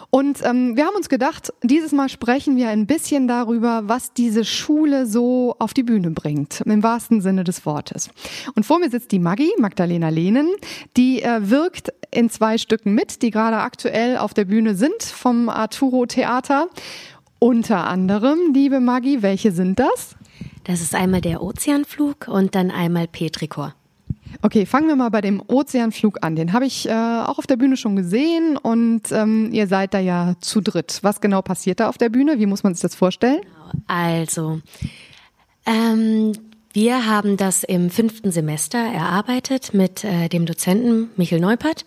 Und 0.09 0.39
ähm, 0.45 0.77
wir 0.77 0.85
haben 0.85 0.95
uns 0.95 1.09
gedacht, 1.09 1.51
dieses 1.61 1.91
Mal 1.91 2.07
sprechen 2.07 2.55
wir 2.55 2.69
ein 2.69 2.87
bisschen 2.87 3.27
darüber, 3.27 3.89
was 3.89 4.13
diese 4.13 4.45
Schule 4.45 5.07
so 5.07 5.55
auf 5.59 5.73
die 5.73 5.83
Bühne 5.83 6.11
bringt, 6.11 6.61
im 6.61 6.83
wahrsten 6.83 7.19
Sinne 7.19 7.43
des 7.43 7.65
Wortes. 7.65 8.09
Und 8.55 8.65
vor 8.65 8.79
mir 8.79 8.89
sitzt 8.89 9.11
die 9.11 9.19
Maggie, 9.19 9.51
Magdalena 9.57 10.07
Lehnen, 10.07 10.47
die 10.95 11.21
äh, 11.21 11.49
wirkt 11.49 11.91
in 12.11 12.29
zwei 12.29 12.57
Stücken 12.57 12.93
mit, 12.95 13.23
die 13.23 13.31
gerade 13.31 13.57
aktuell 13.57 14.17
auf 14.17 14.33
der 14.33 14.45
Bühne 14.45 14.75
sind 14.75 15.03
vom 15.03 15.49
Arturo 15.49 16.05
Theater. 16.05 16.69
Unter 17.39 17.87
anderem, 17.87 18.53
liebe 18.53 18.79
Maggie, 18.79 19.21
welche 19.21 19.51
sind 19.51 19.79
das? 19.79 20.15
Das 20.63 20.81
ist 20.81 20.95
einmal 20.95 21.21
der 21.21 21.41
Ozeanflug 21.41 22.27
und 22.27 22.55
dann 22.55 22.71
einmal 22.71 23.07
Petrikor. 23.07 23.75
Okay, 24.41 24.65
fangen 24.65 24.87
wir 24.87 24.95
mal 24.95 25.09
bei 25.09 25.21
dem 25.21 25.41
Ozeanflug 25.47 26.19
an. 26.21 26.35
Den 26.35 26.53
habe 26.53 26.65
ich 26.65 26.87
äh, 26.87 26.91
auch 26.91 27.37
auf 27.37 27.47
der 27.47 27.57
Bühne 27.57 27.77
schon 27.77 27.95
gesehen 27.95 28.57
und 28.57 29.11
ähm, 29.11 29.49
ihr 29.51 29.67
seid 29.67 29.93
da 29.93 29.99
ja 29.99 30.35
zu 30.39 30.61
dritt. 30.61 30.99
Was 31.01 31.21
genau 31.21 31.41
passiert 31.41 31.79
da 31.79 31.89
auf 31.89 31.97
der 31.97 32.09
Bühne? 32.09 32.39
Wie 32.39 32.45
muss 32.45 32.63
man 32.63 32.73
sich 32.73 32.81
das 32.81 32.95
vorstellen? 32.95 33.41
Also, 33.87 34.61
ähm, 35.65 36.33
wir 36.73 37.05
haben 37.05 37.37
das 37.37 37.63
im 37.63 37.89
fünften 37.89 38.31
Semester 38.31 38.79
erarbeitet 38.79 39.73
mit 39.73 40.03
äh, 40.03 40.27
dem 40.29 40.45
Dozenten 40.45 41.09
Michael 41.15 41.41
Neupert. 41.41 41.85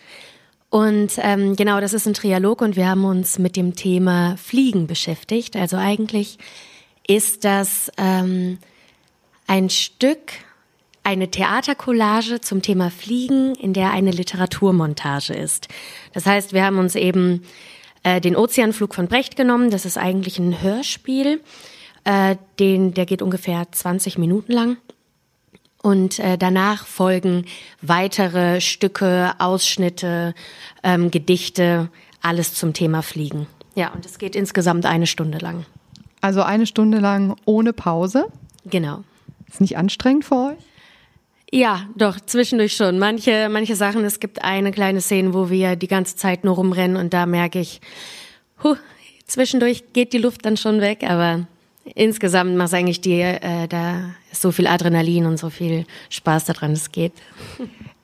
Und 0.70 1.12
ähm, 1.18 1.56
genau, 1.56 1.80
das 1.80 1.92
ist 1.92 2.06
ein 2.06 2.14
Trialog 2.14 2.60
und 2.60 2.76
wir 2.76 2.88
haben 2.88 3.04
uns 3.04 3.38
mit 3.38 3.56
dem 3.56 3.74
Thema 3.74 4.36
Fliegen 4.36 4.86
beschäftigt. 4.86 5.56
Also 5.56 5.76
eigentlich 5.76 6.38
ist 7.06 7.44
das 7.44 7.90
ähm, 7.98 8.58
ein 9.46 9.70
Stück 9.70 10.32
eine 11.06 11.30
Theatercollage 11.30 12.40
zum 12.40 12.62
Thema 12.62 12.90
Fliegen, 12.90 13.54
in 13.54 13.72
der 13.72 13.92
eine 13.92 14.10
Literaturmontage 14.10 15.34
ist. 15.34 15.68
Das 16.12 16.26
heißt, 16.26 16.52
wir 16.52 16.64
haben 16.64 16.78
uns 16.78 16.96
eben 16.96 17.44
äh, 18.02 18.20
den 18.20 18.34
Ozeanflug 18.34 18.92
von 18.92 19.06
Brecht 19.06 19.36
genommen. 19.36 19.70
Das 19.70 19.84
ist 19.84 19.98
eigentlich 19.98 20.40
ein 20.40 20.60
Hörspiel, 20.60 21.40
äh, 22.02 22.34
den, 22.58 22.92
der 22.92 23.06
geht 23.06 23.22
ungefähr 23.22 23.70
20 23.70 24.18
Minuten 24.18 24.50
lang. 24.50 24.78
Und 25.80 26.18
äh, 26.18 26.36
danach 26.36 26.86
folgen 26.86 27.44
weitere 27.82 28.60
Stücke, 28.60 29.34
Ausschnitte, 29.38 30.34
ähm, 30.82 31.12
Gedichte, 31.12 31.88
alles 32.20 32.54
zum 32.54 32.72
Thema 32.72 33.02
Fliegen. 33.02 33.46
Ja, 33.76 33.92
und 33.92 34.04
es 34.04 34.18
geht 34.18 34.34
insgesamt 34.34 34.86
eine 34.86 35.06
Stunde 35.06 35.38
lang. 35.38 35.66
Also 36.26 36.42
eine 36.42 36.66
Stunde 36.66 36.98
lang 36.98 37.36
ohne 37.44 37.72
Pause? 37.72 38.26
Genau. 38.64 39.04
Ist 39.48 39.60
nicht 39.60 39.78
anstrengend 39.78 40.24
für 40.24 40.34
euch? 40.34 40.58
Ja, 41.52 41.82
doch, 41.94 42.18
zwischendurch 42.18 42.74
schon. 42.74 42.98
Manche, 42.98 43.48
manche 43.48 43.76
Sachen, 43.76 44.04
es 44.04 44.18
gibt 44.18 44.42
eine 44.42 44.72
kleine 44.72 45.00
Szene, 45.00 45.34
wo 45.34 45.50
wir 45.50 45.76
die 45.76 45.86
ganze 45.86 46.16
Zeit 46.16 46.42
nur 46.42 46.56
rumrennen 46.56 46.96
und 46.96 47.14
da 47.14 47.26
merke 47.26 47.60
ich, 47.60 47.80
huh, 48.64 48.74
zwischendurch 49.24 49.92
geht 49.92 50.12
die 50.12 50.18
Luft 50.18 50.44
dann 50.44 50.56
schon 50.56 50.80
weg, 50.80 51.04
aber 51.08 51.46
insgesamt 51.94 52.56
macht 52.56 52.68
es 52.68 52.74
eigentlich 52.74 53.00
die, 53.00 53.20
äh, 53.20 53.68
da 53.68 54.10
ist 54.32 54.42
so 54.42 54.50
viel 54.50 54.66
Adrenalin 54.66 55.26
und 55.26 55.36
so 55.36 55.48
viel 55.48 55.86
Spaß 56.10 56.46
daran, 56.46 56.72
es 56.72 56.90
geht. 56.90 57.12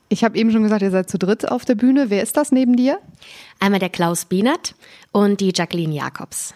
Ich 0.07 0.23
habe 0.23 0.37
eben 0.37 0.49
schon 0.53 0.63
gesagt, 0.63 0.81
ihr 0.81 0.91
seid 0.91 1.09
zu 1.09 1.17
dritt 1.17 1.51
auf 1.51 1.65
der 1.65 1.75
Bühne. 1.75 2.09
Wer 2.09 2.23
ist 2.23 2.37
das 2.37 2.53
neben 2.53 2.77
dir? 2.77 2.99
Einmal 3.59 3.81
der 3.81 3.89
Klaus 3.89 4.23
Bienert 4.23 4.75
und 5.11 5.41
die 5.41 5.51
Jacqueline 5.53 5.93
Jacobs. 5.93 6.53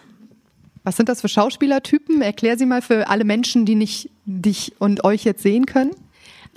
Was 0.88 0.96
sind 0.96 1.10
das 1.10 1.20
für 1.20 1.28
Schauspielertypen? 1.28 2.22
Erklär 2.22 2.56
sie 2.56 2.64
mal 2.64 2.80
für 2.80 3.10
alle 3.10 3.24
Menschen, 3.24 3.66
die 3.66 3.74
nicht 3.74 4.08
dich 4.24 4.72
und 4.78 5.04
euch 5.04 5.22
jetzt 5.22 5.42
sehen 5.42 5.66
können. 5.66 5.90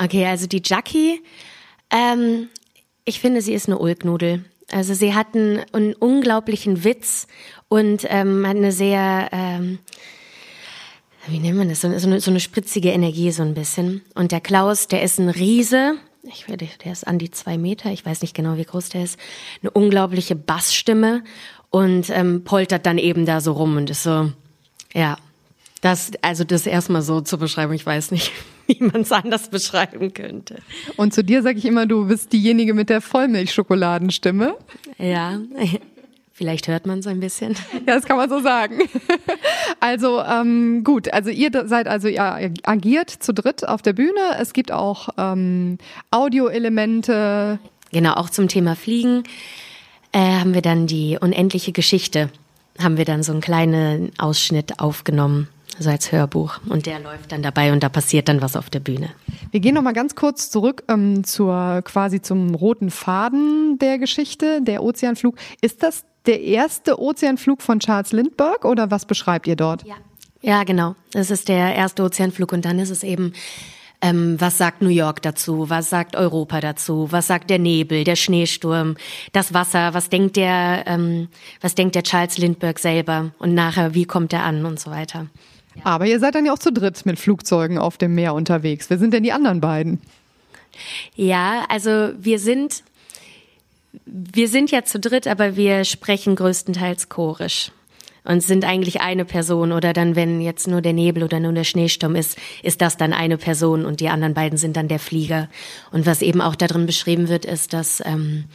Okay, 0.02 0.26
also 0.26 0.48
die 0.48 0.62
Jackie, 0.64 1.20
ähm, 1.90 2.48
ich 3.04 3.20
finde, 3.20 3.42
sie 3.42 3.54
ist 3.54 3.68
eine 3.68 3.78
Ulknudel. 3.78 4.46
Also 4.72 4.94
sie 4.94 5.14
hat 5.14 5.36
einen, 5.36 5.60
einen 5.74 5.94
unglaublichen 5.96 6.86
Witz 6.86 7.28
und 7.68 8.06
ähm, 8.08 8.48
hat 8.48 8.56
eine 8.56 8.72
sehr, 8.72 9.28
ähm, 9.34 9.80
wie 11.28 11.40
nennt 11.40 11.58
man 11.58 11.68
das, 11.68 11.82
so 11.82 11.88
eine, 11.90 12.22
so 12.22 12.32
eine 12.32 12.40
spritzige 12.40 12.92
Energie 12.92 13.32
so 13.32 13.44
ein 13.44 13.54
bisschen. 13.54 14.02
Und 14.16 14.32
der 14.32 14.40
Klaus, 14.40 14.88
der 14.88 15.04
ist 15.04 15.20
ein 15.20 15.28
Riese, 15.28 15.96
ich 16.24 16.48
werde, 16.48 16.70
der 16.86 16.94
ist 16.94 17.06
an 17.06 17.20
die 17.20 17.32
zwei 17.32 17.58
Meter, 17.58 17.92
ich 17.92 18.06
weiß 18.06 18.22
nicht 18.22 18.34
genau, 18.34 18.56
wie 18.56 18.64
groß 18.64 18.90
der 18.90 19.04
ist, 19.04 19.20
eine 19.62 19.72
unglaubliche 19.72 20.38
Bassstimme 20.38 21.26
und 21.72 22.10
ähm, 22.10 22.44
poltert 22.44 22.86
dann 22.86 23.00
eben 23.00 23.26
da 23.26 23.42
so 23.42 23.54
rum 23.54 23.78
und 23.78 23.90
ist 23.90 24.04
so, 24.04 24.32
ja, 24.94 25.18
das, 25.80 26.12
also 26.22 26.44
das 26.44 26.68
erstmal 26.68 27.02
so 27.02 27.22
zu 27.22 27.40
beschreiben, 27.40 27.74
ich 27.74 27.86
weiß 27.86 28.12
nicht, 28.12 28.32
wie 28.68 28.84
man 28.84 29.02
es 29.02 29.12
anders 29.12 29.50
beschreiben 29.50 30.14
könnte. 30.14 30.60
Und 30.98 31.14
zu 31.14 31.24
dir 31.24 31.42
sage 31.42 31.58
ich 31.58 31.66
immer, 31.66 31.88
du 31.88 32.06
bist 32.06 32.32
diejenige 32.34 32.76
mit 32.76 32.90
der 32.90 33.02
Vollmilchschokoladenstimme. 33.02 34.56
Ja, 35.00 35.40
vielleicht 36.34 36.68
hört 36.68 36.86
man 36.86 37.00
es 37.00 37.08
ein 37.08 37.20
bisschen. 37.20 37.56
Ja, 37.74 37.96
das 37.96 38.06
kann 38.06 38.18
man 38.18 38.30
so 38.30 38.42
sagen. 38.42 38.80
Also 39.80 40.22
ähm, 40.22 40.84
gut, 40.84 41.12
also 41.12 41.30
ihr 41.32 41.50
seid 41.66 41.88
also 41.88 42.08
ihr 42.08 42.54
agiert 42.64 43.10
zu 43.10 43.34
dritt 43.34 43.68
auf 43.68 43.82
der 43.82 43.94
Bühne. 43.94 44.36
Es 44.40 44.54
gibt 44.54 44.72
auch 44.72 45.10
ähm, 45.18 45.80
Audioelemente. 46.12 47.60
Genau, 47.92 48.14
auch 48.14 48.30
zum 48.30 48.48
Thema 48.48 48.76
Fliegen 48.76 49.24
äh, 50.12 50.40
haben 50.40 50.54
wir 50.54 50.62
dann 50.62 50.88
die 50.88 51.18
unendliche 51.20 51.72
Geschichte, 51.72 52.30
haben 52.80 52.98
wir 52.98 53.06
dann 53.06 53.24
so 53.24 53.32
einen 53.32 53.42
kleinen 53.42 54.12
Ausschnitt 54.18 54.80
aufgenommen 54.80 55.48
also 55.78 55.90
als 55.90 56.12
Hörbuch. 56.12 56.60
Und 56.68 56.86
der 56.86 57.00
läuft 57.00 57.32
dann 57.32 57.42
dabei 57.42 57.72
und 57.72 57.82
da 57.82 57.90
passiert 57.90 58.28
dann 58.28 58.42
was 58.42 58.56
auf 58.56 58.70
der 58.70 58.80
Bühne. 58.80 59.10
Wir 59.52 59.60
gehen 59.60 59.74
noch 59.74 59.82
mal 59.82 59.94
ganz 59.94 60.16
kurz 60.16 60.50
zurück 60.52 60.84
ähm, 60.88 61.24
zur 61.24 61.82
quasi 61.84 62.22
zum 62.22 62.56
roten 62.56 62.92
Faden 62.92 63.80
der 63.80 63.98
Geschichte, 63.98 64.62
der 64.62 64.84
Ozeanflug. 64.84 65.36
Ist 65.62 65.84
das 65.84 66.04
der 66.26 66.42
erste 66.42 67.02
Ozeanflug 67.02 67.62
von 67.62 67.80
Charles 67.80 68.12
Lindbergh 68.12 68.68
oder 68.68 68.92
was 68.92 69.06
beschreibt 69.06 69.48
ihr 69.48 69.56
dort? 69.56 69.84
Ja, 69.86 69.96
ja, 70.42 70.64
genau. 70.64 70.96
Das 71.14 71.32
ist 71.32 71.50
der 71.50 71.76
erste 71.76 72.04
Ozeanflug 72.04 72.52
und 72.52 72.66
dann 72.66 72.80
ist 72.80 72.90
es 72.90 73.04
eben 73.04 73.34
ähm, 74.02 74.40
was 74.40 74.58
sagt 74.58 74.82
New 74.82 74.90
York 74.90 75.22
dazu? 75.22 75.70
Was 75.70 75.90
sagt 75.90 76.16
Europa 76.16 76.60
dazu? 76.60 77.08
Was 77.12 77.28
sagt 77.28 77.50
der 77.50 77.60
Nebel, 77.60 78.04
der 78.04 78.16
Schneesturm, 78.16 78.96
das 79.32 79.54
Wasser? 79.54 79.94
Was 79.94 80.10
denkt 80.10 80.36
der, 80.36 80.84
ähm, 80.88 81.28
was 81.62 81.76
denkt 81.76 81.96
der 81.96 82.04
Charles 82.04 82.38
Lindbergh 82.38 82.80
selber? 82.80 83.32
Und 83.38 83.54
nachher, 83.54 83.94
wie 83.94 84.06
kommt 84.06 84.34
er 84.34 84.44
an 84.44 84.66
und 84.66 84.80
so 84.80 84.92
weiter? 84.92 85.28
Aber 85.84 86.06
ihr 86.06 86.20
seid 86.20 86.36
dann 86.36 86.46
ja 86.46 86.54
auch 86.54 86.60
zu 86.60 86.72
dritt 86.72 87.06
mit 87.06 87.20
Flugzeugen 87.20 87.78
auf 87.78 87.98
dem 87.98 88.16
Meer 88.16 88.34
unterwegs. 88.34 88.90
Wer 88.90 88.98
sind 88.98 89.14
denn 89.14 89.24
die 89.24 89.32
anderen 89.32 89.62
beiden? 89.62 90.02
Ja, 91.16 91.66
also 91.70 92.12
wir 92.18 92.40
sind, 92.40 92.84
wir 94.06 94.48
sind 94.48 94.72
ja 94.72 94.84
zu 94.84 95.00
dritt, 95.00 95.28
aber 95.28 95.56
wir 95.56 95.86
sprechen 95.86 96.36
größtenteils 96.36 97.10
chorisch 97.10 97.72
und 98.24 98.42
sind 98.44 98.66
eigentlich 98.66 99.02
eine 99.02 99.26
Person 99.26 99.72
oder 99.72 99.94
dann, 99.94 100.16
wenn 100.16 100.42
jetzt 100.42 100.68
nur 100.68 100.82
der 100.82 100.94
Nebel 100.94 101.24
oder 101.24 101.40
nur 101.40 101.54
der 101.54 101.64
Schneesturm 101.64 102.16
ist, 102.16 102.38
ist 102.64 102.82
das 102.82 102.98
dann 102.98 103.14
eine 103.14 103.38
Person 103.38 103.86
und 103.86 104.00
die 104.00 104.10
anderen 104.10 104.34
beiden 104.34 104.58
sind 104.58 104.78
dann 104.78 104.88
der 104.88 105.00
Flieger. 105.00 105.50
Und 105.92 106.06
was 106.06 106.22
eben 106.22 106.42
auch 106.42 106.56
darin 106.56 106.86
beschrieben 106.86 107.30
wird, 107.30 107.46
ist, 107.46 107.74
dass 107.74 108.02
ähm, 108.06 108.46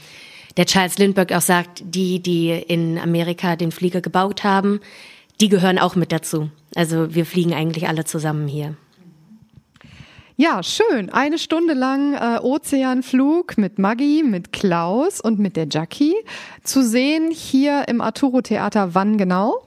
der 0.56 0.66
Charles 0.66 0.98
Lindbergh 0.98 1.36
auch 1.36 1.42
sagt, 1.42 1.82
die, 1.84 2.20
die 2.20 2.50
in 2.50 2.98
Amerika 2.98 3.56
den 3.56 3.72
Flieger 3.72 4.00
gebaut 4.00 4.44
haben, 4.44 4.80
die 5.40 5.48
gehören 5.48 5.78
auch 5.78 5.96
mit 5.96 6.12
dazu. 6.12 6.50
Also 6.74 7.14
wir 7.14 7.26
fliegen 7.26 7.52
eigentlich 7.52 7.88
alle 7.88 8.04
zusammen 8.04 8.48
hier. 8.48 8.76
Ja, 10.38 10.62
schön. 10.62 11.08
Eine 11.08 11.38
Stunde 11.38 11.72
lang 11.72 12.12
äh, 12.12 12.38
Ozeanflug 12.42 13.56
mit 13.56 13.78
Maggie, 13.78 14.22
mit 14.22 14.52
Klaus 14.52 15.18
und 15.18 15.38
mit 15.38 15.56
der 15.56 15.66
Jackie. 15.70 16.14
Zu 16.62 16.82
sehen 16.82 17.30
hier 17.30 17.88
im 17.88 18.02
Arturo 18.02 18.42
Theater 18.42 18.94
wann 18.94 19.16
genau? 19.16 19.62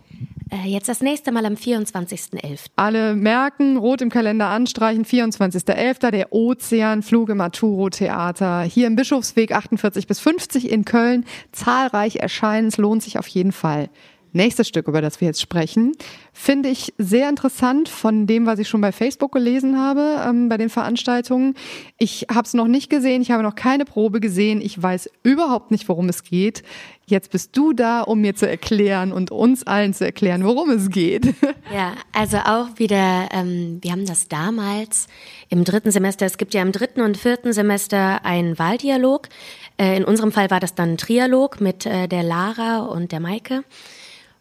Äh, 0.51 0.69
jetzt 0.69 0.87
das 0.87 1.01
nächste 1.01 1.31
Mal 1.31 1.47
am 1.47 1.55
24.11. 1.55 2.67
Alle 2.75 3.15
merken, 3.15 3.77
rot 3.77 4.03
im 4.03 4.11
Kalender 4.11 4.49
anstreichen, 4.49 5.05
24.11. 5.05 6.11
der 6.11 6.31
Ozeanflug 6.31 7.29
im 7.29 7.41
Arturo 7.41 7.89
Theater. 7.89 8.61
Hier 8.61 8.85
im 8.85 8.95
Bischofsweg 8.95 9.51
48 9.51 10.05
bis 10.05 10.19
50 10.19 10.69
in 10.69 10.85
Köln. 10.85 11.25
Zahlreich 11.51 12.17
erscheinen, 12.17 12.67
es 12.67 12.77
lohnt 12.77 13.01
sich 13.01 13.17
auf 13.17 13.27
jeden 13.27 13.53
Fall. 13.53 13.89
Nächstes 14.31 14.67
Stück, 14.67 14.87
über 14.87 15.01
das 15.01 15.21
wir 15.21 15.27
jetzt 15.27 15.41
sprechen, 15.41 15.93
finde 16.33 16.69
ich 16.69 16.93
sehr 16.97 17.29
interessant 17.29 17.89
von 17.89 18.27
dem, 18.27 18.45
was 18.45 18.59
ich 18.59 18.69
schon 18.69 18.81
bei 18.81 18.91
Facebook 18.91 19.31
gelesen 19.31 19.79
habe, 19.79 20.21
ähm, 20.27 20.49
bei 20.49 20.57
den 20.57 20.69
Veranstaltungen. 20.69 21.55
Ich 21.97 22.27
habe 22.31 22.45
es 22.45 22.53
noch 22.53 22.67
nicht 22.67 22.89
gesehen, 22.89 23.21
ich 23.21 23.31
habe 23.31 23.41
noch 23.41 23.55
keine 23.55 23.85
Probe 23.85 24.19
gesehen, 24.19 24.61
ich 24.61 24.81
weiß 24.81 25.09
überhaupt 25.23 25.71
nicht, 25.71 25.89
worum 25.89 26.09
es 26.09 26.23
geht. 26.23 26.63
Jetzt 27.07 27.31
bist 27.31 27.57
du 27.57 27.73
da, 27.73 28.01
um 28.01 28.21
mir 28.21 28.35
zu 28.35 28.47
erklären 28.47 29.11
und 29.11 29.31
uns 29.31 29.65
allen 29.65 29.95
zu 29.95 30.05
erklären, 30.05 30.43
worum 30.43 30.69
es 30.69 30.89
geht. 30.89 31.33
Ja, 31.71 31.93
also 32.13 32.37
auch 32.37 32.67
wieder, 32.77 33.29
ähm, 33.31 33.77
wir 33.81 33.91
haben 33.91 34.07
das 34.07 34.27
damals 34.27 35.07
im 35.49 35.63
dritten 35.63 35.91
Semester, 35.91 36.25
es 36.25 36.39
gibt 36.39 36.55
ja 36.55 36.63
im 36.63 36.71
dritten 36.71 37.01
und 37.01 37.15
vierten 37.15 37.53
Semester 37.53 38.25
einen 38.25 38.57
Wahldialog. 38.57 39.29
Äh, 39.77 39.97
in 39.97 40.03
unserem 40.03 40.31
Fall 40.31 40.49
war 40.49 40.59
das 40.59 40.73
dann 40.73 40.93
ein 40.93 40.97
Trialog 40.97 41.61
mit 41.61 41.85
äh, 41.85 42.07
der 42.07 42.23
Lara 42.23 42.79
und 42.79 43.11
der 43.11 43.19
Maike. 43.19 43.63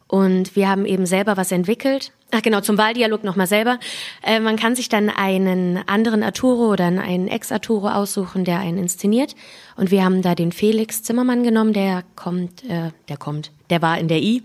Und 0.09 0.55
wir 0.55 0.67
haben 0.67 0.85
eben 0.85 1.05
selber 1.05 1.37
was 1.37 1.51
entwickelt. 1.51 2.11
Ach 2.31 2.41
genau, 2.41 2.61
zum 2.61 2.79
Wahldialog 2.79 3.23
nochmal 3.23 3.45
selber. 3.45 3.77
Äh, 4.23 4.39
man 4.39 4.55
kann 4.55 4.75
sich 4.75 4.89
dann 4.89 5.09
einen 5.09 5.79
anderen 5.87 6.23
Arturo 6.23 6.71
oder 6.71 6.85
einen 6.85 7.27
Ex-Arturo 7.27 7.89
aussuchen, 7.89 8.43
der 8.43 8.57
einen 8.57 8.79
inszeniert. 8.79 9.35
Und 9.77 9.91
wir 9.91 10.03
haben 10.03 10.23
da 10.23 10.33
den 10.33 10.51
Felix 10.51 11.03
Zimmermann 11.03 11.43
genommen, 11.43 11.73
der 11.73 12.03
kommt, 12.15 12.63
äh, 12.63 12.89
der 13.07 13.17
kommt, 13.17 13.51
der 13.69 13.83
war 13.83 13.99
in 13.99 14.07
der 14.07 14.19
I. 14.19 14.41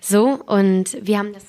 So, 0.00 0.38
und 0.46 0.96
wir 1.02 1.18
haben 1.18 1.32
das. 1.32 1.44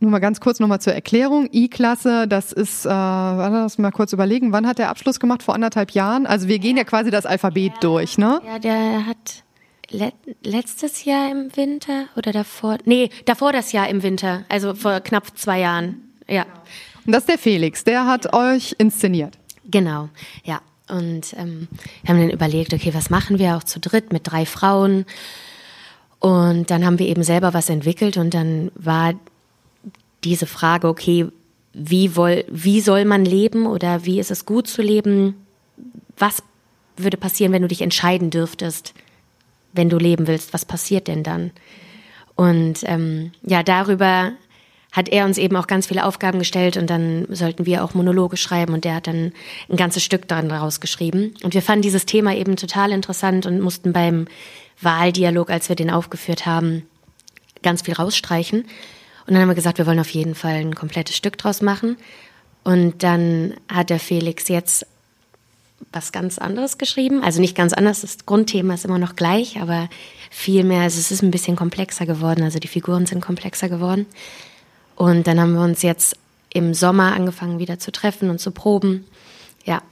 Nur 0.00 0.10
mal 0.10 0.18
ganz 0.18 0.40
kurz 0.40 0.58
nochmal 0.58 0.80
zur 0.80 0.92
Erklärung. 0.92 1.48
I-Klasse, 1.52 2.26
das 2.26 2.52
ist, 2.52 2.86
äh, 2.86 2.88
warte, 2.88 3.54
lass 3.54 3.78
mal 3.78 3.92
kurz 3.92 4.12
überlegen, 4.12 4.50
wann 4.50 4.66
hat 4.66 4.78
der 4.78 4.90
Abschluss 4.90 5.20
gemacht? 5.20 5.44
Vor 5.44 5.54
anderthalb 5.54 5.92
Jahren? 5.92 6.26
Also 6.26 6.48
wir 6.48 6.58
gehen 6.58 6.76
ja 6.76 6.82
quasi 6.82 7.12
das 7.12 7.24
Alphabet 7.24 7.72
ja, 7.74 7.80
durch, 7.80 8.18
ne? 8.18 8.40
Ja, 8.44 8.58
der 8.58 9.06
hat 9.06 9.44
let 9.90 10.14
letztes 10.42 11.04
Jahr 11.04 11.30
im 11.30 11.54
Winter 11.56 12.06
oder 12.16 12.32
davor? 12.32 12.78
Nee, 12.84 13.10
davor 13.24 13.52
das 13.52 13.72
Jahr 13.72 13.88
im 13.88 14.02
Winter, 14.02 14.44
also 14.48 14.74
vor 14.74 15.00
knapp 15.00 15.36
zwei 15.36 15.60
Jahren. 15.60 16.12
Ja. 16.28 16.46
Und 17.06 17.12
das 17.12 17.22
ist 17.22 17.28
der 17.28 17.38
Felix, 17.38 17.84
der 17.84 18.06
hat 18.06 18.32
euch 18.32 18.74
inszeniert. 18.78 19.38
Genau, 19.70 20.08
ja. 20.44 20.60
Und 20.88 21.34
ähm, 21.36 21.66
wir 22.02 22.10
haben 22.10 22.20
dann 22.20 22.30
überlegt, 22.30 22.72
okay, 22.72 22.94
was 22.94 23.10
machen 23.10 23.38
wir 23.38 23.56
auch 23.56 23.64
zu 23.64 23.80
dritt 23.80 24.12
mit 24.12 24.30
drei 24.30 24.46
Frauen? 24.46 25.04
Und 26.20 26.70
dann 26.70 26.86
haben 26.86 26.98
wir 26.98 27.08
eben 27.08 27.24
selber 27.24 27.54
was 27.54 27.68
entwickelt 27.68 28.16
und 28.16 28.34
dann 28.34 28.70
war 28.74 29.14
diese 30.24 30.46
Frage, 30.46 30.88
okay, 30.88 31.26
wie, 31.72 32.16
woll, 32.16 32.44
wie 32.48 32.80
soll 32.80 33.04
man 33.04 33.24
leben 33.24 33.66
oder 33.66 34.04
wie 34.04 34.18
ist 34.18 34.30
es 34.30 34.46
gut 34.46 34.66
zu 34.66 34.80
leben? 34.80 35.46
Was 36.16 36.42
würde 36.96 37.16
passieren, 37.16 37.52
wenn 37.52 37.62
du 37.62 37.68
dich 37.68 37.82
entscheiden 37.82 38.30
dürftest? 38.30 38.94
Wenn 39.76 39.88
du 39.88 39.98
leben 39.98 40.26
willst, 40.26 40.52
was 40.52 40.64
passiert 40.64 41.08
denn 41.08 41.22
dann? 41.22 41.50
Und 42.34 42.80
ähm, 42.84 43.32
ja, 43.42 43.62
darüber 43.62 44.32
hat 44.92 45.08
er 45.08 45.26
uns 45.26 45.36
eben 45.36 45.56
auch 45.56 45.66
ganz 45.66 45.86
viele 45.86 46.04
Aufgaben 46.04 46.38
gestellt 46.38 46.76
und 46.76 46.88
dann 46.88 47.26
sollten 47.30 47.66
wir 47.66 47.84
auch 47.84 47.94
Monologe 47.94 48.36
schreiben 48.36 48.72
und 48.72 48.84
der 48.84 48.94
hat 48.94 49.06
dann 49.06 49.32
ein 49.68 49.76
ganzes 49.76 50.02
Stück 50.02 50.26
daran 50.26 50.50
rausgeschrieben. 50.50 51.34
Und 51.42 51.54
wir 51.54 51.62
fanden 51.62 51.82
dieses 51.82 52.06
Thema 52.06 52.34
eben 52.34 52.56
total 52.56 52.92
interessant 52.92 53.44
und 53.44 53.60
mussten 53.60 53.92
beim 53.92 54.26
Wahldialog, 54.80 55.50
als 55.50 55.68
wir 55.68 55.76
den 55.76 55.90
aufgeführt 55.90 56.46
haben, 56.46 56.86
ganz 57.62 57.82
viel 57.82 57.94
rausstreichen. 57.94 58.62
Und 58.62 59.34
dann 59.34 59.42
haben 59.42 59.48
wir 59.48 59.54
gesagt, 59.54 59.78
wir 59.78 59.86
wollen 59.86 60.00
auf 60.00 60.10
jeden 60.10 60.34
Fall 60.34 60.54
ein 60.54 60.74
komplettes 60.74 61.16
Stück 61.16 61.36
draus 61.36 61.60
machen. 61.60 61.96
Und 62.64 63.02
dann 63.02 63.54
hat 63.70 63.90
der 63.90 64.00
Felix 64.00 64.48
jetzt 64.48 64.86
was 65.96 66.12
ganz 66.12 66.38
anderes 66.38 66.78
geschrieben. 66.78 67.22
Also 67.24 67.40
nicht 67.40 67.56
ganz 67.56 67.72
anders, 67.72 68.02
das 68.02 68.26
Grundthema 68.26 68.74
ist 68.74 68.84
immer 68.84 68.98
noch 68.98 69.16
gleich, 69.16 69.60
aber 69.60 69.88
viel 70.30 70.62
mehr, 70.62 70.82
also 70.82 70.98
es 71.00 71.10
ist 71.10 71.22
ein 71.22 71.30
bisschen 71.30 71.56
komplexer 71.56 72.06
geworden, 72.06 72.44
also 72.44 72.58
die 72.58 72.68
Figuren 72.68 73.06
sind 73.06 73.20
komplexer 73.20 73.68
geworden. 73.68 74.06
Und 74.94 75.26
dann 75.26 75.40
haben 75.40 75.54
wir 75.54 75.62
uns 75.62 75.82
jetzt 75.82 76.16
im 76.52 76.74
Sommer 76.74 77.14
angefangen 77.14 77.58
wieder 77.58 77.78
zu 77.78 77.90
treffen 77.92 78.30
und 78.30 78.40
zu 78.40 78.50
proben. 78.50 79.06
Ja. 79.64 79.82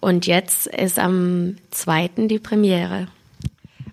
Und 0.00 0.26
jetzt 0.26 0.66
ist 0.66 0.98
am 0.98 1.56
zweiten 1.70 2.28
die 2.28 2.38
Premiere. 2.38 3.08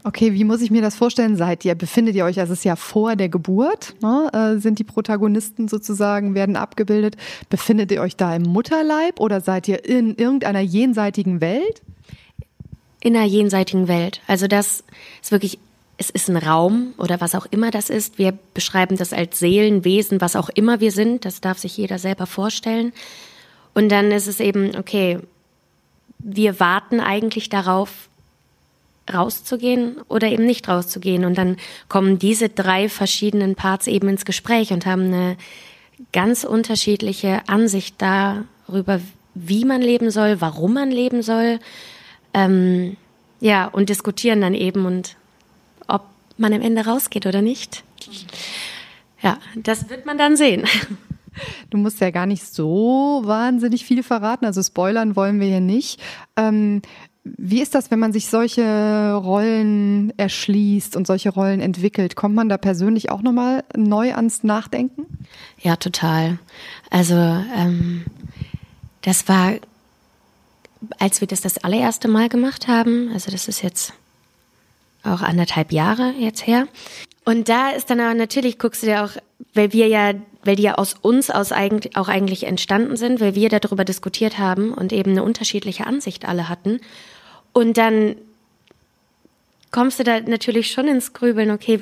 Okay, 0.08 0.34
wie 0.34 0.44
muss 0.44 0.62
ich 0.62 0.70
mir 0.70 0.84
das 0.84 0.96
vorstellen? 0.96 1.36
Seid 1.36 1.66
ihr, 1.66 1.74
befindet 1.74 2.14
ihr 2.16 2.26
euch, 2.26 2.40
also 2.40 2.54
es 2.54 2.60
ist 2.60 2.64
ja 2.64 2.76
vor 2.76 3.16
der 3.16 3.28
Geburt, 3.28 3.96
ne, 4.04 4.30
äh, 4.34 4.60
sind 4.62 4.78
die 4.78 4.84
Protagonisten 4.84 5.68
sozusagen, 5.68 6.36
werden 6.36 6.58
abgebildet. 6.58 7.18
Befindet 7.50 7.92
ihr 7.92 8.02
euch 8.02 8.16
da 8.16 8.36
im 8.36 8.44
Mutterleib 8.44 9.20
oder 9.20 9.42
seid 9.42 9.68
ihr 9.68 9.84
in 9.84 10.14
irgendeiner 10.16 10.60
jenseitigen 10.60 11.42
Welt? 11.42 11.82
In 13.02 13.16
einer 13.16 13.26
jenseitigen 13.26 13.88
Welt. 13.88 14.22
Also 14.28 14.46
das 14.46 14.84
ist 15.24 15.32
wirklich, 15.32 15.58
es 15.98 16.12
ist 16.12 16.30
ein 16.30 16.38
Raum 16.38 16.94
oder 17.00 17.20
was 17.20 17.34
auch 17.34 17.48
immer 17.48 17.72
das 17.72 17.90
ist. 17.90 18.20
Wir 18.20 18.38
beschreiben 18.54 18.98
das 18.98 19.12
als 19.12 19.40
Seelenwesen, 19.40 20.22
was 20.22 20.36
auch 20.36 20.50
immer 20.50 20.82
wir 20.82 20.92
sind. 20.92 21.26
Das 21.26 21.42
darf 21.42 21.58
sich 21.58 21.78
jeder 21.78 21.98
selber 21.98 22.28
vorstellen. 22.28 22.94
Und 23.74 23.90
dann 23.90 24.12
ist 24.12 24.28
es 24.28 24.40
eben, 24.40 24.76
okay, 24.78 25.18
wir 26.20 26.60
warten 26.60 27.00
eigentlich 27.00 27.50
darauf, 27.50 28.08
rauszugehen 29.12 29.98
oder 30.08 30.28
eben 30.28 30.46
nicht 30.46 30.68
rauszugehen. 30.68 31.26
Und 31.26 31.38
dann 31.38 31.58
kommen 31.88 32.20
diese 32.20 32.50
drei 32.50 32.90
verschiedenen 32.90 33.56
Parts 33.56 33.88
eben 33.88 34.10
ins 34.10 34.26
Gespräch 34.26 34.72
und 34.72 34.86
haben 34.86 35.06
eine 35.06 35.38
ganz 36.12 36.44
unterschiedliche 36.44 37.48
Ansicht 37.48 37.96
darüber, 38.02 39.00
wie 39.34 39.66
man 39.66 39.82
leben 39.82 40.12
soll, 40.12 40.42
warum 40.42 40.74
man 40.74 40.92
leben 40.92 41.22
soll. 41.22 41.60
Ähm, 42.34 42.98
ja, 43.40 43.68
und 43.68 43.90
diskutieren 43.90 44.42
dann 44.42 44.54
eben 44.54 44.86
und 44.86 45.16
ob 45.88 46.04
man 46.38 46.54
am 46.54 46.62
Ende 46.62 46.86
rausgeht 46.86 47.26
oder 47.26 47.42
nicht. 47.42 47.84
Ja, 49.22 49.38
das 49.56 49.90
wird 49.90 50.06
man 50.06 50.18
dann 50.18 50.36
sehen. 50.36 50.66
Du 51.70 51.78
musst 51.78 52.00
ja 52.00 52.12
gar 52.12 52.26
nicht 52.26 52.46
so 52.46 53.22
wahnsinnig 53.26 53.84
viel 53.84 54.04
verraten, 54.04 54.46
also 54.46 54.64
spoilern 54.64 55.18
wollen 55.18 55.42
wir 55.42 55.48
hier 55.48 55.60
nicht. 55.60 56.00
Ähm, 56.38 56.82
wie 57.26 57.62
ist 57.62 57.74
das, 57.74 57.90
wenn 57.90 57.98
man 57.98 58.14
sich 58.14 58.28
solche 58.28 59.14
Rollen 59.16 60.14
erschließt 60.18 60.96
und 60.96 61.08
solche 61.08 61.32
Rollen 61.32 61.60
entwickelt? 61.60 62.16
Kommt 62.16 62.36
man 62.36 62.50
da 62.50 62.58
persönlich 62.58 63.10
auch 63.10 63.24
nochmal 63.24 63.64
neu 63.76 64.14
ans 64.14 64.44
Nachdenken? 64.44 65.08
Ja, 65.60 65.76
total. 65.76 66.38
Also 66.92 67.16
ähm, 67.16 68.06
das 69.02 69.28
war, 69.28 69.54
als 71.00 71.20
wir 71.20 71.28
das 71.28 71.42
das 71.42 71.58
allererste 71.58 72.08
Mal 72.08 72.30
gemacht 72.30 72.68
haben, 72.68 73.10
also 73.12 73.32
das 73.32 73.48
ist 73.48 73.64
jetzt 73.64 73.94
auch 75.04 75.24
anderthalb 75.24 75.72
Jahre 75.72 76.14
jetzt 76.20 76.46
her. 76.46 76.68
Und 77.26 77.50
da 77.50 77.72
ist 77.72 77.90
dann 77.90 78.00
aber 78.00 78.14
natürlich, 78.14 78.60
guckst 78.60 78.84
du 78.84 78.88
dir 78.88 79.04
auch, 79.04 79.12
weil 79.56 79.74
wir 79.74 79.88
ja, 79.88 80.14
weil 80.44 80.56
die 80.56 80.64
ja 80.64 80.76
aus 80.76 80.94
uns 81.02 81.32
aus 81.32 81.52
eigentlich, 81.52 81.98
auch 81.98 82.08
eigentlich 82.08 82.44
entstanden 82.44 82.98
sind, 82.98 83.20
weil 83.20 83.34
wir 83.34 83.50
darüber 83.50 83.84
diskutiert 83.84 84.38
haben 84.38 84.72
und 84.72 84.94
eben 84.94 85.12
eine 85.12 85.24
unterschiedliche 85.24 85.88
Ansicht 85.88 86.26
alle 86.26 86.50
hatten. 86.50 86.82
Und 87.56 87.78
dann 87.78 88.18
kommst 89.72 89.98
du 89.98 90.04
da 90.04 90.20
natürlich 90.20 90.72
schon 90.72 90.90
ins 90.90 91.14
Grübeln, 91.14 91.52
okay, 91.52 91.80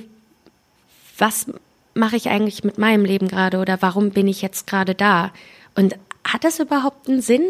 was 1.18 1.48
mache 1.96 2.16
ich 2.16 2.30
eigentlich 2.30 2.64
mit 2.64 2.78
meinem 2.78 3.06
Leben 3.06 3.28
gerade 3.28 3.58
oder 3.58 3.82
warum 3.82 4.12
bin 4.12 4.28
ich 4.28 4.44
jetzt 4.44 4.68
gerade 4.68 4.94
da? 4.94 5.34
Und 5.74 5.96
hat 6.24 6.44
das 6.44 6.60
überhaupt 6.60 7.10
einen 7.10 7.24
Sinn 7.24 7.42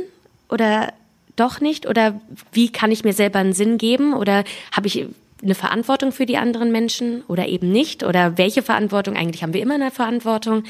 oder 0.48 0.94
doch 1.36 1.60
nicht? 1.60 1.86
Oder 1.86 2.22
wie 2.54 2.72
kann 2.72 2.92
ich 2.92 3.04
mir 3.04 3.12
selber 3.12 3.40
einen 3.40 3.52
Sinn 3.52 3.78
geben? 3.78 4.14
Oder 4.14 4.46
habe 4.72 4.88
ich 4.88 5.06
eine 5.42 5.56
Verantwortung 5.56 6.14
für 6.14 6.26
die 6.26 6.38
anderen 6.38 6.72
Menschen 6.72 7.24
oder 7.28 7.50
eben 7.50 7.74
nicht? 7.74 8.06
Oder 8.06 8.38
welche 8.38 8.62
Verantwortung? 8.62 9.18
Eigentlich 9.18 9.44
haben 9.44 9.54
wir 9.54 9.62
immer 9.62 9.76
eine 9.76 9.92
Verantwortung. 9.92 10.64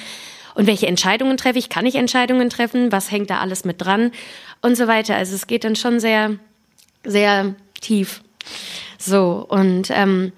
Und 0.56 0.66
welche 0.66 0.88
Entscheidungen 0.88 1.38
treffe 1.38 1.60
ich? 1.60 1.70
Kann 1.70 1.86
ich 1.86 1.94
Entscheidungen 1.96 2.50
treffen? 2.50 2.92
Was 2.92 3.12
hängt 3.12 3.30
da 3.30 3.42
alles 3.42 3.64
mit 3.64 3.80
dran? 3.80 4.12
Und 4.64 4.76
so 4.76 4.88
weiter. 4.88 5.16
Also 5.16 5.36
es 5.36 5.46
geht 5.46 5.64
dann 5.66 5.76
schon 5.76 6.00
sehr 6.00 6.40
sehr 7.04 7.56
tief. 7.80 8.22
So, 8.98 9.46
und 9.48 9.90
ähm, 9.92 10.32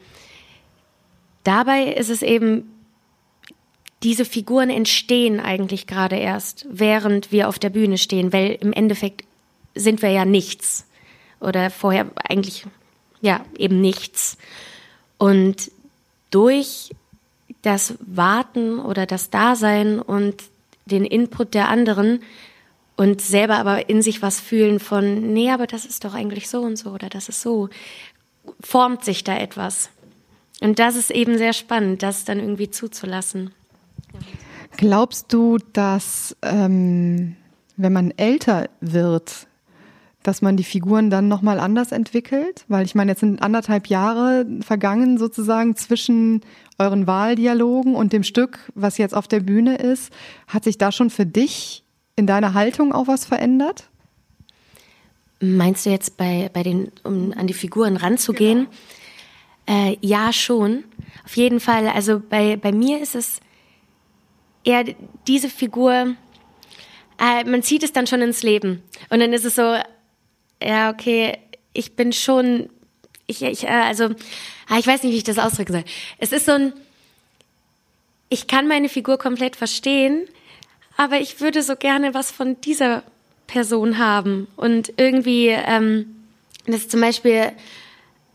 dabei 1.43 1.83
ist 1.93 2.09
es 2.09 2.21
eben, 2.21 2.71
diese 4.03 4.25
Figuren 4.25 4.69
entstehen 4.69 5.39
eigentlich 5.39 5.87
gerade 5.87 6.15
erst, 6.15 6.65
während 6.69 7.31
wir 7.31 7.47
auf 7.47 7.59
der 7.59 7.69
Bühne 7.69 7.97
stehen, 7.97 8.33
weil 8.33 8.57
im 8.59 8.73
Endeffekt 8.73 9.23
sind 9.73 10.01
wir 10.01 10.09
ja 10.09 10.25
nichts. 10.25 10.87
Oder 11.39 11.69
vorher 11.69 12.07
eigentlich, 12.15 12.65
ja, 13.21 13.45
eben 13.57 13.81
nichts. 13.81 14.37
Und 15.17 15.71
durch 16.31 16.91
das 17.61 17.95
Warten 17.99 18.79
oder 18.79 19.05
das 19.05 19.29
Dasein 19.29 19.99
und 19.99 20.43
den 20.85 21.05
Input 21.05 21.53
der 21.53 21.69
anderen 21.69 22.21
und 22.95 23.21
selber 23.21 23.57
aber 23.57 23.89
in 23.89 24.01
sich 24.01 24.21
was 24.21 24.39
fühlen 24.39 24.79
von, 24.79 25.33
nee, 25.33 25.51
aber 25.51 25.67
das 25.67 25.85
ist 25.85 26.05
doch 26.05 26.13
eigentlich 26.13 26.49
so 26.49 26.61
und 26.61 26.77
so 26.77 26.91
oder 26.91 27.09
das 27.09 27.29
ist 27.29 27.41
so, 27.41 27.69
formt 28.61 29.03
sich 29.03 29.23
da 29.23 29.37
etwas. 29.37 29.89
Und 30.61 30.79
das 30.79 30.95
ist 30.95 31.11
eben 31.11 31.37
sehr 31.37 31.53
spannend, 31.53 32.03
das 32.03 32.23
dann 32.23 32.39
irgendwie 32.39 32.71
zuzulassen. 32.71 33.51
Glaubst 34.77 35.31
du, 35.33 35.57
dass 35.73 36.35
ähm, 36.41 37.35
wenn 37.77 37.93
man 37.93 38.11
älter 38.11 38.69
wird, 38.79 39.47
dass 40.23 40.41
man 40.41 40.57
die 40.57 40.63
Figuren 40.63 41.09
dann 41.09 41.27
nochmal 41.27 41.59
anders 41.59 41.91
entwickelt? 41.91 42.65
Weil 42.67 42.85
ich 42.85 42.95
meine, 42.95 43.11
jetzt 43.11 43.19
sind 43.19 43.41
anderthalb 43.41 43.87
Jahre 43.87 44.45
vergangen 44.61 45.17
sozusagen 45.17 45.75
zwischen 45.75 46.41
euren 46.77 47.07
Wahldialogen 47.07 47.95
und 47.95 48.11
dem 48.11 48.23
Stück, 48.23 48.71
was 48.75 48.97
jetzt 48.97 49.15
auf 49.15 49.27
der 49.27 49.41
Bühne 49.41 49.77
ist. 49.77 50.11
Hat 50.47 50.63
sich 50.63 50.77
da 50.77 50.91
schon 50.91 51.09
für 51.09 51.25
dich 51.25 51.84
in 52.15 52.27
deiner 52.27 52.53
Haltung 52.53 52.93
auch 52.93 53.07
was 53.07 53.25
verändert? 53.25 53.89
Meinst 55.39 55.85
du 55.85 55.89
jetzt 55.89 56.17
bei, 56.17 56.49
bei 56.53 56.63
den, 56.63 56.91
um 57.03 57.33
an 57.33 57.47
die 57.47 57.53
Figuren 57.53 57.97
ranzugehen? 57.97 58.67
Genau. 59.65 59.89
Äh, 59.89 59.97
ja, 60.01 60.31
schon. 60.31 60.83
Auf 61.25 61.35
jeden 61.35 61.59
Fall. 61.59 61.87
Also 61.87 62.19
bei, 62.19 62.55
bei 62.55 62.71
mir 62.71 63.01
ist 63.01 63.15
es 63.15 63.39
eher 64.63 64.85
diese 65.27 65.49
Figur, 65.49 66.15
äh, 67.19 67.43
man 67.43 67.63
zieht 67.63 67.83
es 67.83 67.93
dann 67.93 68.07
schon 68.07 68.21
ins 68.21 68.43
Leben. 68.43 68.81
Und 69.09 69.19
dann 69.19 69.33
ist 69.33 69.45
es 69.45 69.55
so, 69.55 69.75
ja, 70.61 70.89
okay, 70.89 71.37
ich 71.73 71.95
bin 71.95 72.13
schon, 72.13 72.69
ich, 73.27 73.41
ich 73.41 73.63
äh, 73.65 73.67
also, 73.67 74.09
ah, 74.69 74.79
ich 74.79 74.87
weiß 74.87 75.03
nicht, 75.03 75.13
wie 75.13 75.17
ich 75.17 75.23
das 75.23 75.37
ausdrücken 75.37 75.73
soll. 75.73 75.83
Es 76.17 76.31
ist 76.31 76.45
so 76.45 76.53
ein, 76.53 76.73
ich 78.29 78.47
kann 78.47 78.67
meine 78.67 78.89
Figur 78.89 79.17
komplett 79.17 79.55
verstehen, 79.55 80.27
aber 80.97 81.19
ich 81.19 81.41
würde 81.41 81.61
so 81.61 81.75
gerne 81.75 82.13
was 82.13 82.31
von 82.31 82.59
dieser 82.61 83.03
Person 83.47 83.97
haben. 83.97 84.47
Und 84.55 84.93
irgendwie, 84.97 85.49
ähm, 85.49 86.15
das 86.65 86.77
ist 86.77 86.91
zum 86.91 87.01
Beispiel 87.01 87.51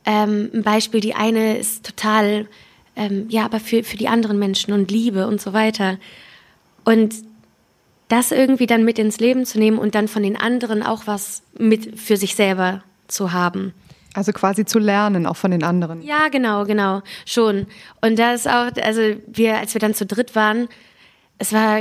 ähm, 0.05 0.51
ein 0.55 0.63
Beispiel, 0.63 1.01
die 1.01 1.15
eine 1.15 1.59
ist 1.59 1.85
total, 1.85 2.47
ähm, 2.97 3.27
ja, 3.29 3.45
aber 3.45 3.61
für, 3.61 3.83
für 3.83 3.97
die 3.97 4.09
anderen 4.09 4.39
Menschen 4.39 4.73
und 4.73 4.91
Liebe 4.91 5.27
und 5.27 5.41
so 5.41 5.53
weiter. 5.53 5.99
Und 6.85 7.15
das 8.09 8.33
irgendwie 8.33 8.67
dann 8.67 8.85
mit 8.85 8.99
ins 8.99 9.21
Leben 9.21 9.47
zu 9.47 9.59
nehmen 9.59 9.79
und 9.79 9.95
dann 9.95 10.09
von 10.09 10.23
den 10.23 10.37
anderen 10.37 10.83
auch 10.83 11.07
was 11.07 11.43
mit 11.57 11.99
für 11.99 12.17
sich 12.17 12.35
selber 12.35 12.83
zu 13.07 13.33
haben. 13.33 13.73
Also 14.15 14.33
quasi 14.33 14.65
zu 14.65 14.81
lernen, 14.81 15.27
auch 15.27 15.37
von 15.37 15.53
den 15.53 15.63
anderen. 15.63 16.03
Ja, 16.03 16.29
genau, 16.29 16.65
genau, 16.65 17.03
schon. 17.25 17.69
Und 18.01 18.19
da 18.19 18.33
ist 18.33 18.49
auch, 18.49 18.71
also 18.83 19.01
wir, 19.29 19.59
als 19.59 19.75
wir 19.75 19.81
dann 19.81 19.95
zu 19.95 20.05
dritt 20.05 20.35
waren, 20.35 20.69
es 21.39 21.53
war 21.53 21.81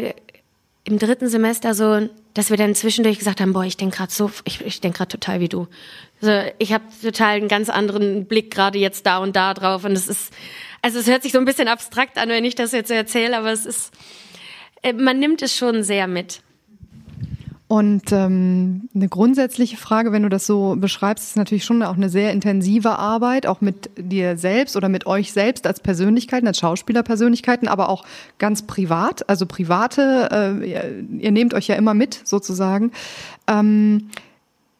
im 0.89 0.99
dritten 0.99 1.27
Semester 1.27 1.73
so, 1.73 2.09
dass 2.33 2.49
wir 2.49 2.57
dann 2.57 2.73
zwischendurch 2.75 3.19
gesagt 3.19 3.41
haben, 3.41 3.53
boah, 3.53 3.63
ich 3.63 3.77
denke 3.77 3.97
gerade 3.97 4.11
so, 4.11 4.31
ich, 4.43 4.61
ich 4.61 4.81
denke 4.81 4.97
gerade 4.97 5.11
total 5.11 5.39
wie 5.39 5.49
du. 5.49 5.67
Also 6.21 6.49
ich 6.57 6.73
habe 6.73 6.83
total 7.01 7.35
einen 7.35 7.47
ganz 7.47 7.69
anderen 7.69 8.25
Blick 8.25 8.51
gerade 8.51 8.79
jetzt 8.79 9.05
da 9.05 9.19
und 9.19 9.35
da 9.35 9.53
drauf. 9.53 9.83
Und 9.85 9.91
es 9.91 10.07
ist, 10.07 10.33
also 10.81 10.99
es 10.99 11.07
hört 11.07 11.23
sich 11.23 11.31
so 11.31 11.37
ein 11.37 11.45
bisschen 11.45 11.67
abstrakt 11.67 12.17
an, 12.17 12.29
wenn 12.29 12.45
ich 12.45 12.55
das 12.55 12.71
jetzt 12.71 12.91
erzähle, 12.91 13.37
aber 13.37 13.51
es 13.51 13.65
ist, 13.65 13.93
äh, 14.81 14.93
man 14.93 15.19
nimmt 15.19 15.41
es 15.41 15.55
schon 15.55 15.83
sehr 15.83 16.07
mit. 16.07 16.41
Und 17.69 18.11
ähm, 18.11 18.89
eine 18.95 19.07
grundsätzliche 19.07 19.77
Frage, 19.77 20.11
wenn 20.11 20.23
du 20.23 20.29
das 20.29 20.47
so 20.47 20.75
beschreibst, 20.75 21.29
ist 21.29 21.37
natürlich 21.37 21.65
schon 21.65 21.83
auch 21.83 21.95
eine 21.95 22.09
sehr 22.09 22.31
intensive 22.31 22.97
Arbeit, 22.97 23.45
auch 23.45 23.61
mit 23.61 23.91
dir 23.95 24.37
selbst 24.37 24.75
oder 24.75 24.89
mit 24.89 25.05
euch 25.05 25.31
selbst 25.33 25.67
als 25.67 25.79
Persönlichkeiten, 25.79 26.47
als 26.47 26.57
Schauspielerpersönlichkeiten, 26.57 27.67
aber 27.67 27.89
auch 27.89 28.05
ganz 28.39 28.63
privat, 28.63 29.29
also 29.29 29.45
private, 29.45 30.29
äh, 30.31 30.67
ihr, 30.67 31.05
ihr 31.19 31.31
nehmt 31.31 31.53
euch 31.53 31.67
ja 31.67 31.75
immer 31.75 31.93
mit 31.93 32.19
sozusagen. 32.23 32.91
Ähm, 33.45 34.09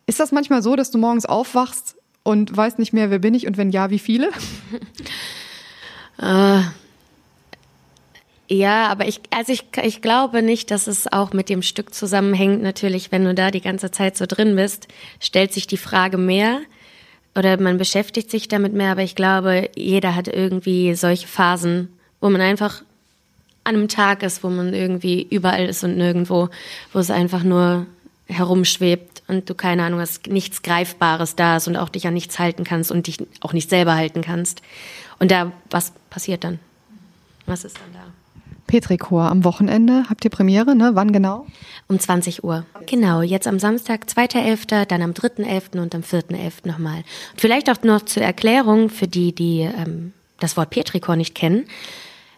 ist 0.08 0.19
das 0.19 0.32
manchmal 0.32 0.63
so, 0.63 0.75
dass 0.75 0.89
du 0.89 0.97
morgens 0.97 1.28
aufwachst 1.28 1.95
und 2.23 2.58
weißt 2.58 2.80
nicht 2.80 2.91
mehr, 2.91 3.12
wer 3.12 3.19
bin 3.19 3.36
ich 3.36 3.45
und 3.45 3.58
wenn 3.58 3.69
ja, 3.69 3.91
wie 3.91 3.99
viele? 3.99 4.32
äh, 6.17 6.62
ja, 8.52 8.88
aber 8.88 9.08
ich, 9.08 9.22
also 9.30 9.54
ich, 9.54 9.66
ich 9.84 10.02
glaube 10.02 10.42
nicht, 10.42 10.72
dass 10.72 10.88
es 10.88 11.12
auch 11.12 11.34
mit 11.34 11.50
dem 11.50 11.62
Stück 11.62 11.94
zusammenhängt. 11.94 12.64
Natürlich, 12.64 13.12
wenn 13.12 13.24
du 13.24 13.36
da 13.36 13.52
die 13.52 13.62
ganze 13.62 13.92
Zeit 13.92 14.18
so 14.18 14.26
drin 14.26 14.56
bist, 14.56 14.88
stellt 15.20 15.54
sich 15.54 15.68
die 15.68 15.78
Frage 15.78 16.18
mehr 16.18 16.60
oder 17.36 17.60
man 17.62 17.78
beschäftigt 17.78 18.32
sich 18.32 18.48
damit 18.48 18.74
mehr. 18.74 18.94
Aber 18.94 19.04
ich 19.04 19.14
glaube, 19.14 19.70
jeder 19.76 20.16
hat 20.16 20.28
irgendwie 20.28 20.96
solche 20.96 21.28
Phasen, 21.28 21.90
wo 22.22 22.30
man 22.32 22.42
einfach 22.42 22.82
an 23.66 23.76
einem 23.76 23.88
Tag 23.88 24.24
ist, 24.24 24.44
wo 24.44 24.50
man 24.50 24.74
irgendwie 24.74 25.28
überall 25.30 25.66
ist 25.66 25.84
und 25.84 25.96
nirgendwo, 25.96 26.50
wo 26.92 27.00
es 27.00 27.12
einfach 27.12 27.44
nur 27.44 27.86
herumschwebt 28.26 29.22
und 29.28 29.48
du 29.48 29.54
keine 29.54 29.84
Ahnung 29.84 30.00
hast, 30.00 30.26
nichts 30.26 30.64
Greifbares 30.64 31.36
da 31.36 31.58
ist 31.58 31.68
und 31.68 31.78
auch 31.78 31.90
dich 31.90 32.08
an 32.08 32.16
nichts 32.16 32.40
halten 32.40 32.64
kannst 32.64 32.92
und 32.92 33.06
dich 33.06 33.20
auch 33.42 33.54
nicht 33.54 33.70
selber 33.70 33.94
halten 33.94 34.22
kannst. 34.22 34.64
Und 35.20 35.30
da, 35.30 35.52
was 35.70 35.94
passiert 36.10 36.44
dann? 36.44 36.60
Was 37.46 37.64
ist 37.64 37.78
dann 37.78 37.94
da? 37.94 38.18
Petrichor 38.69 39.23
am 39.23 39.43
Wochenende. 39.45 40.03
Habt 40.12 40.23
ihr 40.23 40.29
Premiere, 40.29 40.75
ne? 40.75 40.91
Wann 40.93 41.12
genau? 41.12 41.47
Um 41.88 41.99
20 41.99 42.43
Uhr. 42.43 42.67
Genau, 42.86 43.23
jetzt 43.23 43.47
am 43.47 43.58
Samstag, 43.58 44.05
2.11., 44.05 44.86
dann 44.86 45.01
am 45.01 45.13
3.11. 45.13 45.82
und 45.82 45.95
am 45.95 46.01
4.11. 46.01 46.67
nochmal. 46.67 47.03
Vielleicht 47.36 47.67
auch 47.71 47.82
noch 47.82 48.03
zur 48.03 48.21
Erklärung 48.21 48.89
für 48.89 49.08
die, 49.08 49.34
die 49.34 49.62
ähm, 49.62 50.13
das 50.39 50.55
Wort 50.55 50.69
Petrichor 50.69 51.15
nicht 51.15 51.34
kennen. 51.34 51.65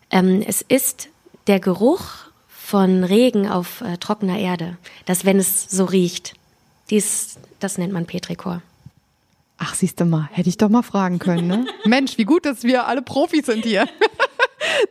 Ähm, 0.09 0.41
es 0.47 0.61
ist 0.61 1.09
der 1.47 1.59
Geruch 1.59 2.05
von 2.47 3.03
Regen 3.03 3.49
auf 3.49 3.81
äh, 3.81 3.97
trockener 3.97 4.39
Erde, 4.39 4.77
dass 5.05 5.25
wenn 5.25 5.37
es 5.37 5.69
so 5.69 5.83
riecht, 5.83 6.35
dies, 6.91 7.39
das 7.59 7.77
nennt 7.77 7.91
man 7.91 8.05
Petrichor. 8.05 8.61
Ach, 9.57 9.75
siehst 9.75 9.99
du 9.99 10.05
mal, 10.05 10.29
hätte 10.31 10.47
ich 10.47 10.55
doch 10.55 10.69
mal 10.69 10.81
fragen 10.81 11.19
können, 11.19 11.47
ne? 11.47 11.67
Mensch, 11.85 12.17
wie 12.17 12.23
gut, 12.23 12.45
dass 12.45 12.63
wir 12.63 12.87
alle 12.87 13.01
Profis 13.01 13.47
sind 13.47 13.65
hier. 13.65 13.85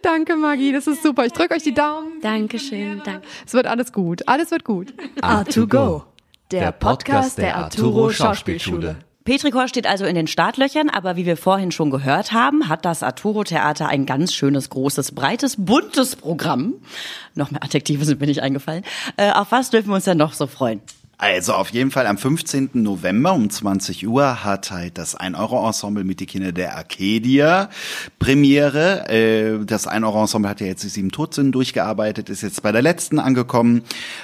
danke, 0.03 0.37
Maggie, 0.37 0.73
das 0.73 0.87
ist 0.87 1.03
super. 1.03 1.25
Ich 1.27 1.33
drücke 1.33 1.55
euch 1.55 1.63
die 1.63 1.75
Daumen. 1.75 2.21
Dankeschön, 2.23 3.03
danke. 3.05 3.27
Es 3.47 3.53
wird 3.55 3.67
alles 3.67 3.93
gut. 3.93 4.27
Alles 4.29 4.51
wird 4.51 4.65
gut. 4.65 4.93
A2Go, 5.21 6.03
der 6.51 6.73
Podcast 6.73 7.39
der 7.39 7.57
Arturo 7.57 8.11
Schauspielschule. 8.11 8.97
Petrikor 9.25 9.69
steht 9.69 9.87
also 9.87 10.07
in 10.07 10.15
den 10.15 10.27
Startlöchern, 10.27 10.89
aber 10.89 11.15
wie 11.15 11.27
wir 11.27 11.37
vorhin 11.37 11.73
schon 11.73 11.91
gehört 11.91 12.33
haben, 12.33 12.69
hat 12.69 12.85
das 12.85 13.03
Arturo 13.03 13.45
Theater 13.45 13.87
ein 13.89 14.07
ganz 14.07 14.33
schönes, 14.33 14.71
großes, 14.71 15.13
breites, 15.13 15.57
buntes 15.59 16.17
Programm. 16.17 16.75
Noch 17.35 17.51
mehr 17.51 17.63
Adjektive 17.63 18.05
sind 18.05 18.21
mir 18.21 18.27
nicht 18.27 18.43
eingefallen. 18.43 18.83
Äh, 19.17 19.31
auf 19.33 19.53
was 19.53 19.71
dürfen 19.71 19.91
wir 19.91 19.97
uns 19.97 20.05
denn 20.05 20.17
noch 20.17 20.33
so 20.33 20.47
freuen? 20.47 20.81
Also 21.21 21.53
auf 21.53 21.69
jeden 21.69 21.91
Fall 21.91 22.07
am 22.07 22.17
15. 22.17 22.71
November 22.73 23.35
um 23.35 23.51
20 23.51 24.09
Uhr 24.09 24.43
hat 24.43 24.71
halt 24.71 24.97
das 24.97 25.21
1-Euro-Ensemble 25.21 26.03
mit 26.03 26.19
die 26.21 26.25
Kinder 26.25 26.51
der 26.51 26.79
Arcadia 26.79 27.69
Premiere. 28.19 29.07
Äh, 29.11 29.67
das 29.67 29.87
1-Euro-Ensemble 29.87 30.49
hat 30.49 30.63
ja 30.63 30.69
jetzt 30.69 30.83
die 30.83 30.89
sieben 30.89 31.13
Todsünden 31.13 31.53
durchgearbeitet, 31.53 32.31
ist 32.31 32.41
jetzt 32.41 32.63
bei 32.63 32.73
der 32.73 32.81
letzten 32.81 33.19
angekommen 33.19 33.83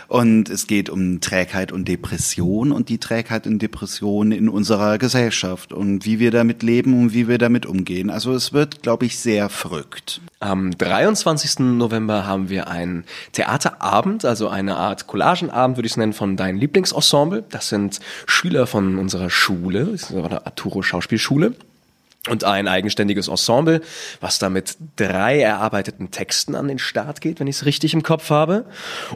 und 0.08 0.48
es 0.48 0.66
geht 0.66 0.88
um 0.88 1.20
Trägheit 1.20 1.70
und 1.70 1.86
Depression 1.86 2.72
und 2.72 2.88
die 2.88 2.96
Trägheit 2.96 3.46
und 3.46 3.60
Depression 3.60 4.32
in 4.32 4.48
unserer 4.48 4.96
Gesellschaft 4.96 5.74
und 5.74 6.06
wie 6.06 6.18
wir 6.18 6.30
damit 6.30 6.62
leben 6.62 6.98
und 6.98 7.12
wie 7.12 7.28
wir 7.28 7.36
damit 7.36 7.66
umgehen. 7.66 8.08
Also 8.08 8.32
es 8.32 8.54
wird, 8.54 8.82
glaube 8.82 9.04
ich, 9.04 9.18
sehr 9.18 9.50
verrückt. 9.50 10.22
Am 10.38 10.76
23. 10.76 11.60
November 11.60 12.26
haben 12.26 12.50
wir 12.50 12.68
einen 12.68 13.04
Theaterabend, 13.32 14.24
also 14.24 14.48
eine 14.48 14.76
Art 14.76 15.06
Collagenabend, 15.06 15.76
würde 15.76 15.86
ich 15.86 15.92
es 15.92 15.96
nennen, 15.96 16.12
von 16.12 16.36
deinen 16.36 16.58
Lieblings 16.58 16.85
Lieblingsensemble. 16.86 17.44
Das 17.50 17.68
sind 17.68 18.00
Schüler 18.26 18.66
von 18.66 18.98
unserer 18.98 19.30
Schule, 19.30 19.86
das 19.86 20.02
ist 20.02 20.10
der 20.12 20.46
Arturo 20.46 20.82
Schauspielschule. 20.82 21.54
Und 22.28 22.42
ein 22.42 22.66
eigenständiges 22.66 23.28
Ensemble, 23.28 23.82
was 24.20 24.40
da 24.40 24.50
mit 24.50 24.76
drei 24.96 25.38
erarbeiteten 25.38 26.10
Texten 26.10 26.56
an 26.56 26.66
den 26.66 26.80
Start 26.80 27.20
geht, 27.20 27.38
wenn 27.38 27.46
ich 27.46 27.54
es 27.54 27.66
richtig 27.66 27.94
im 27.94 28.02
Kopf 28.02 28.30
habe. 28.30 28.64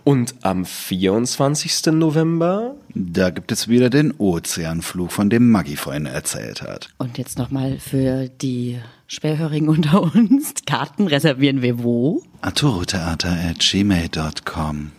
Und 0.05 0.37
am 0.43 0.65
24. 0.65 1.87
November. 1.87 2.77
Da 2.95 3.31
gibt 3.31 3.51
es 3.51 3.67
wieder 3.67 3.91
den 3.91 4.15
Ozeanflug, 4.17 5.11
von 5.11 5.29
dem 5.29 5.51
Maggie 5.51 5.75
vorhin 5.75 6.07
erzählt 6.07 6.63
hat. 6.63 6.91
Und 6.99 7.19
jetzt 7.19 7.37
nochmal 7.37 7.79
für 7.81 8.29
die 8.29 8.79
Schwerhörigen 9.09 9.69
unter 9.69 10.03
uns. 10.03 10.55
Karten 10.65 11.09
reservieren 11.09 11.63
wir 11.63 11.83
wo? 11.83 12.23
Arturotheater 12.43 13.37
at 13.51 13.59
gmail.com 13.59 14.93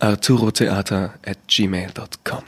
arturotheater 0.00 1.10
at 1.24 1.38
gmail.com. 1.46 2.44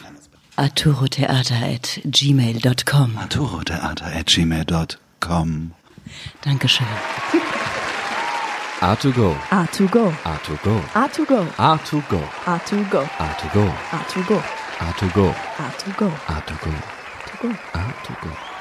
arturotheater 0.58 1.52
at 1.74 1.98
gmail.com. 2.06 3.10
arturotheater 3.16 4.06
at 4.14 4.26
gmail.com. 4.26 5.74
Dankeschön. 6.44 6.86
A2Go. 8.80 9.34
A2Go. 9.50 10.10
A2Go. 10.24 10.80
A2Go. 10.94 11.46
A2Go. 11.56 12.20
A2Go. 12.48 13.02
A2Go. 13.18 13.66
A2Go. 13.98 14.38
A2Go. 14.78 15.28
A2Go. 15.68 16.10
A2Go. 16.26 17.50
A2Go. 17.76 18.51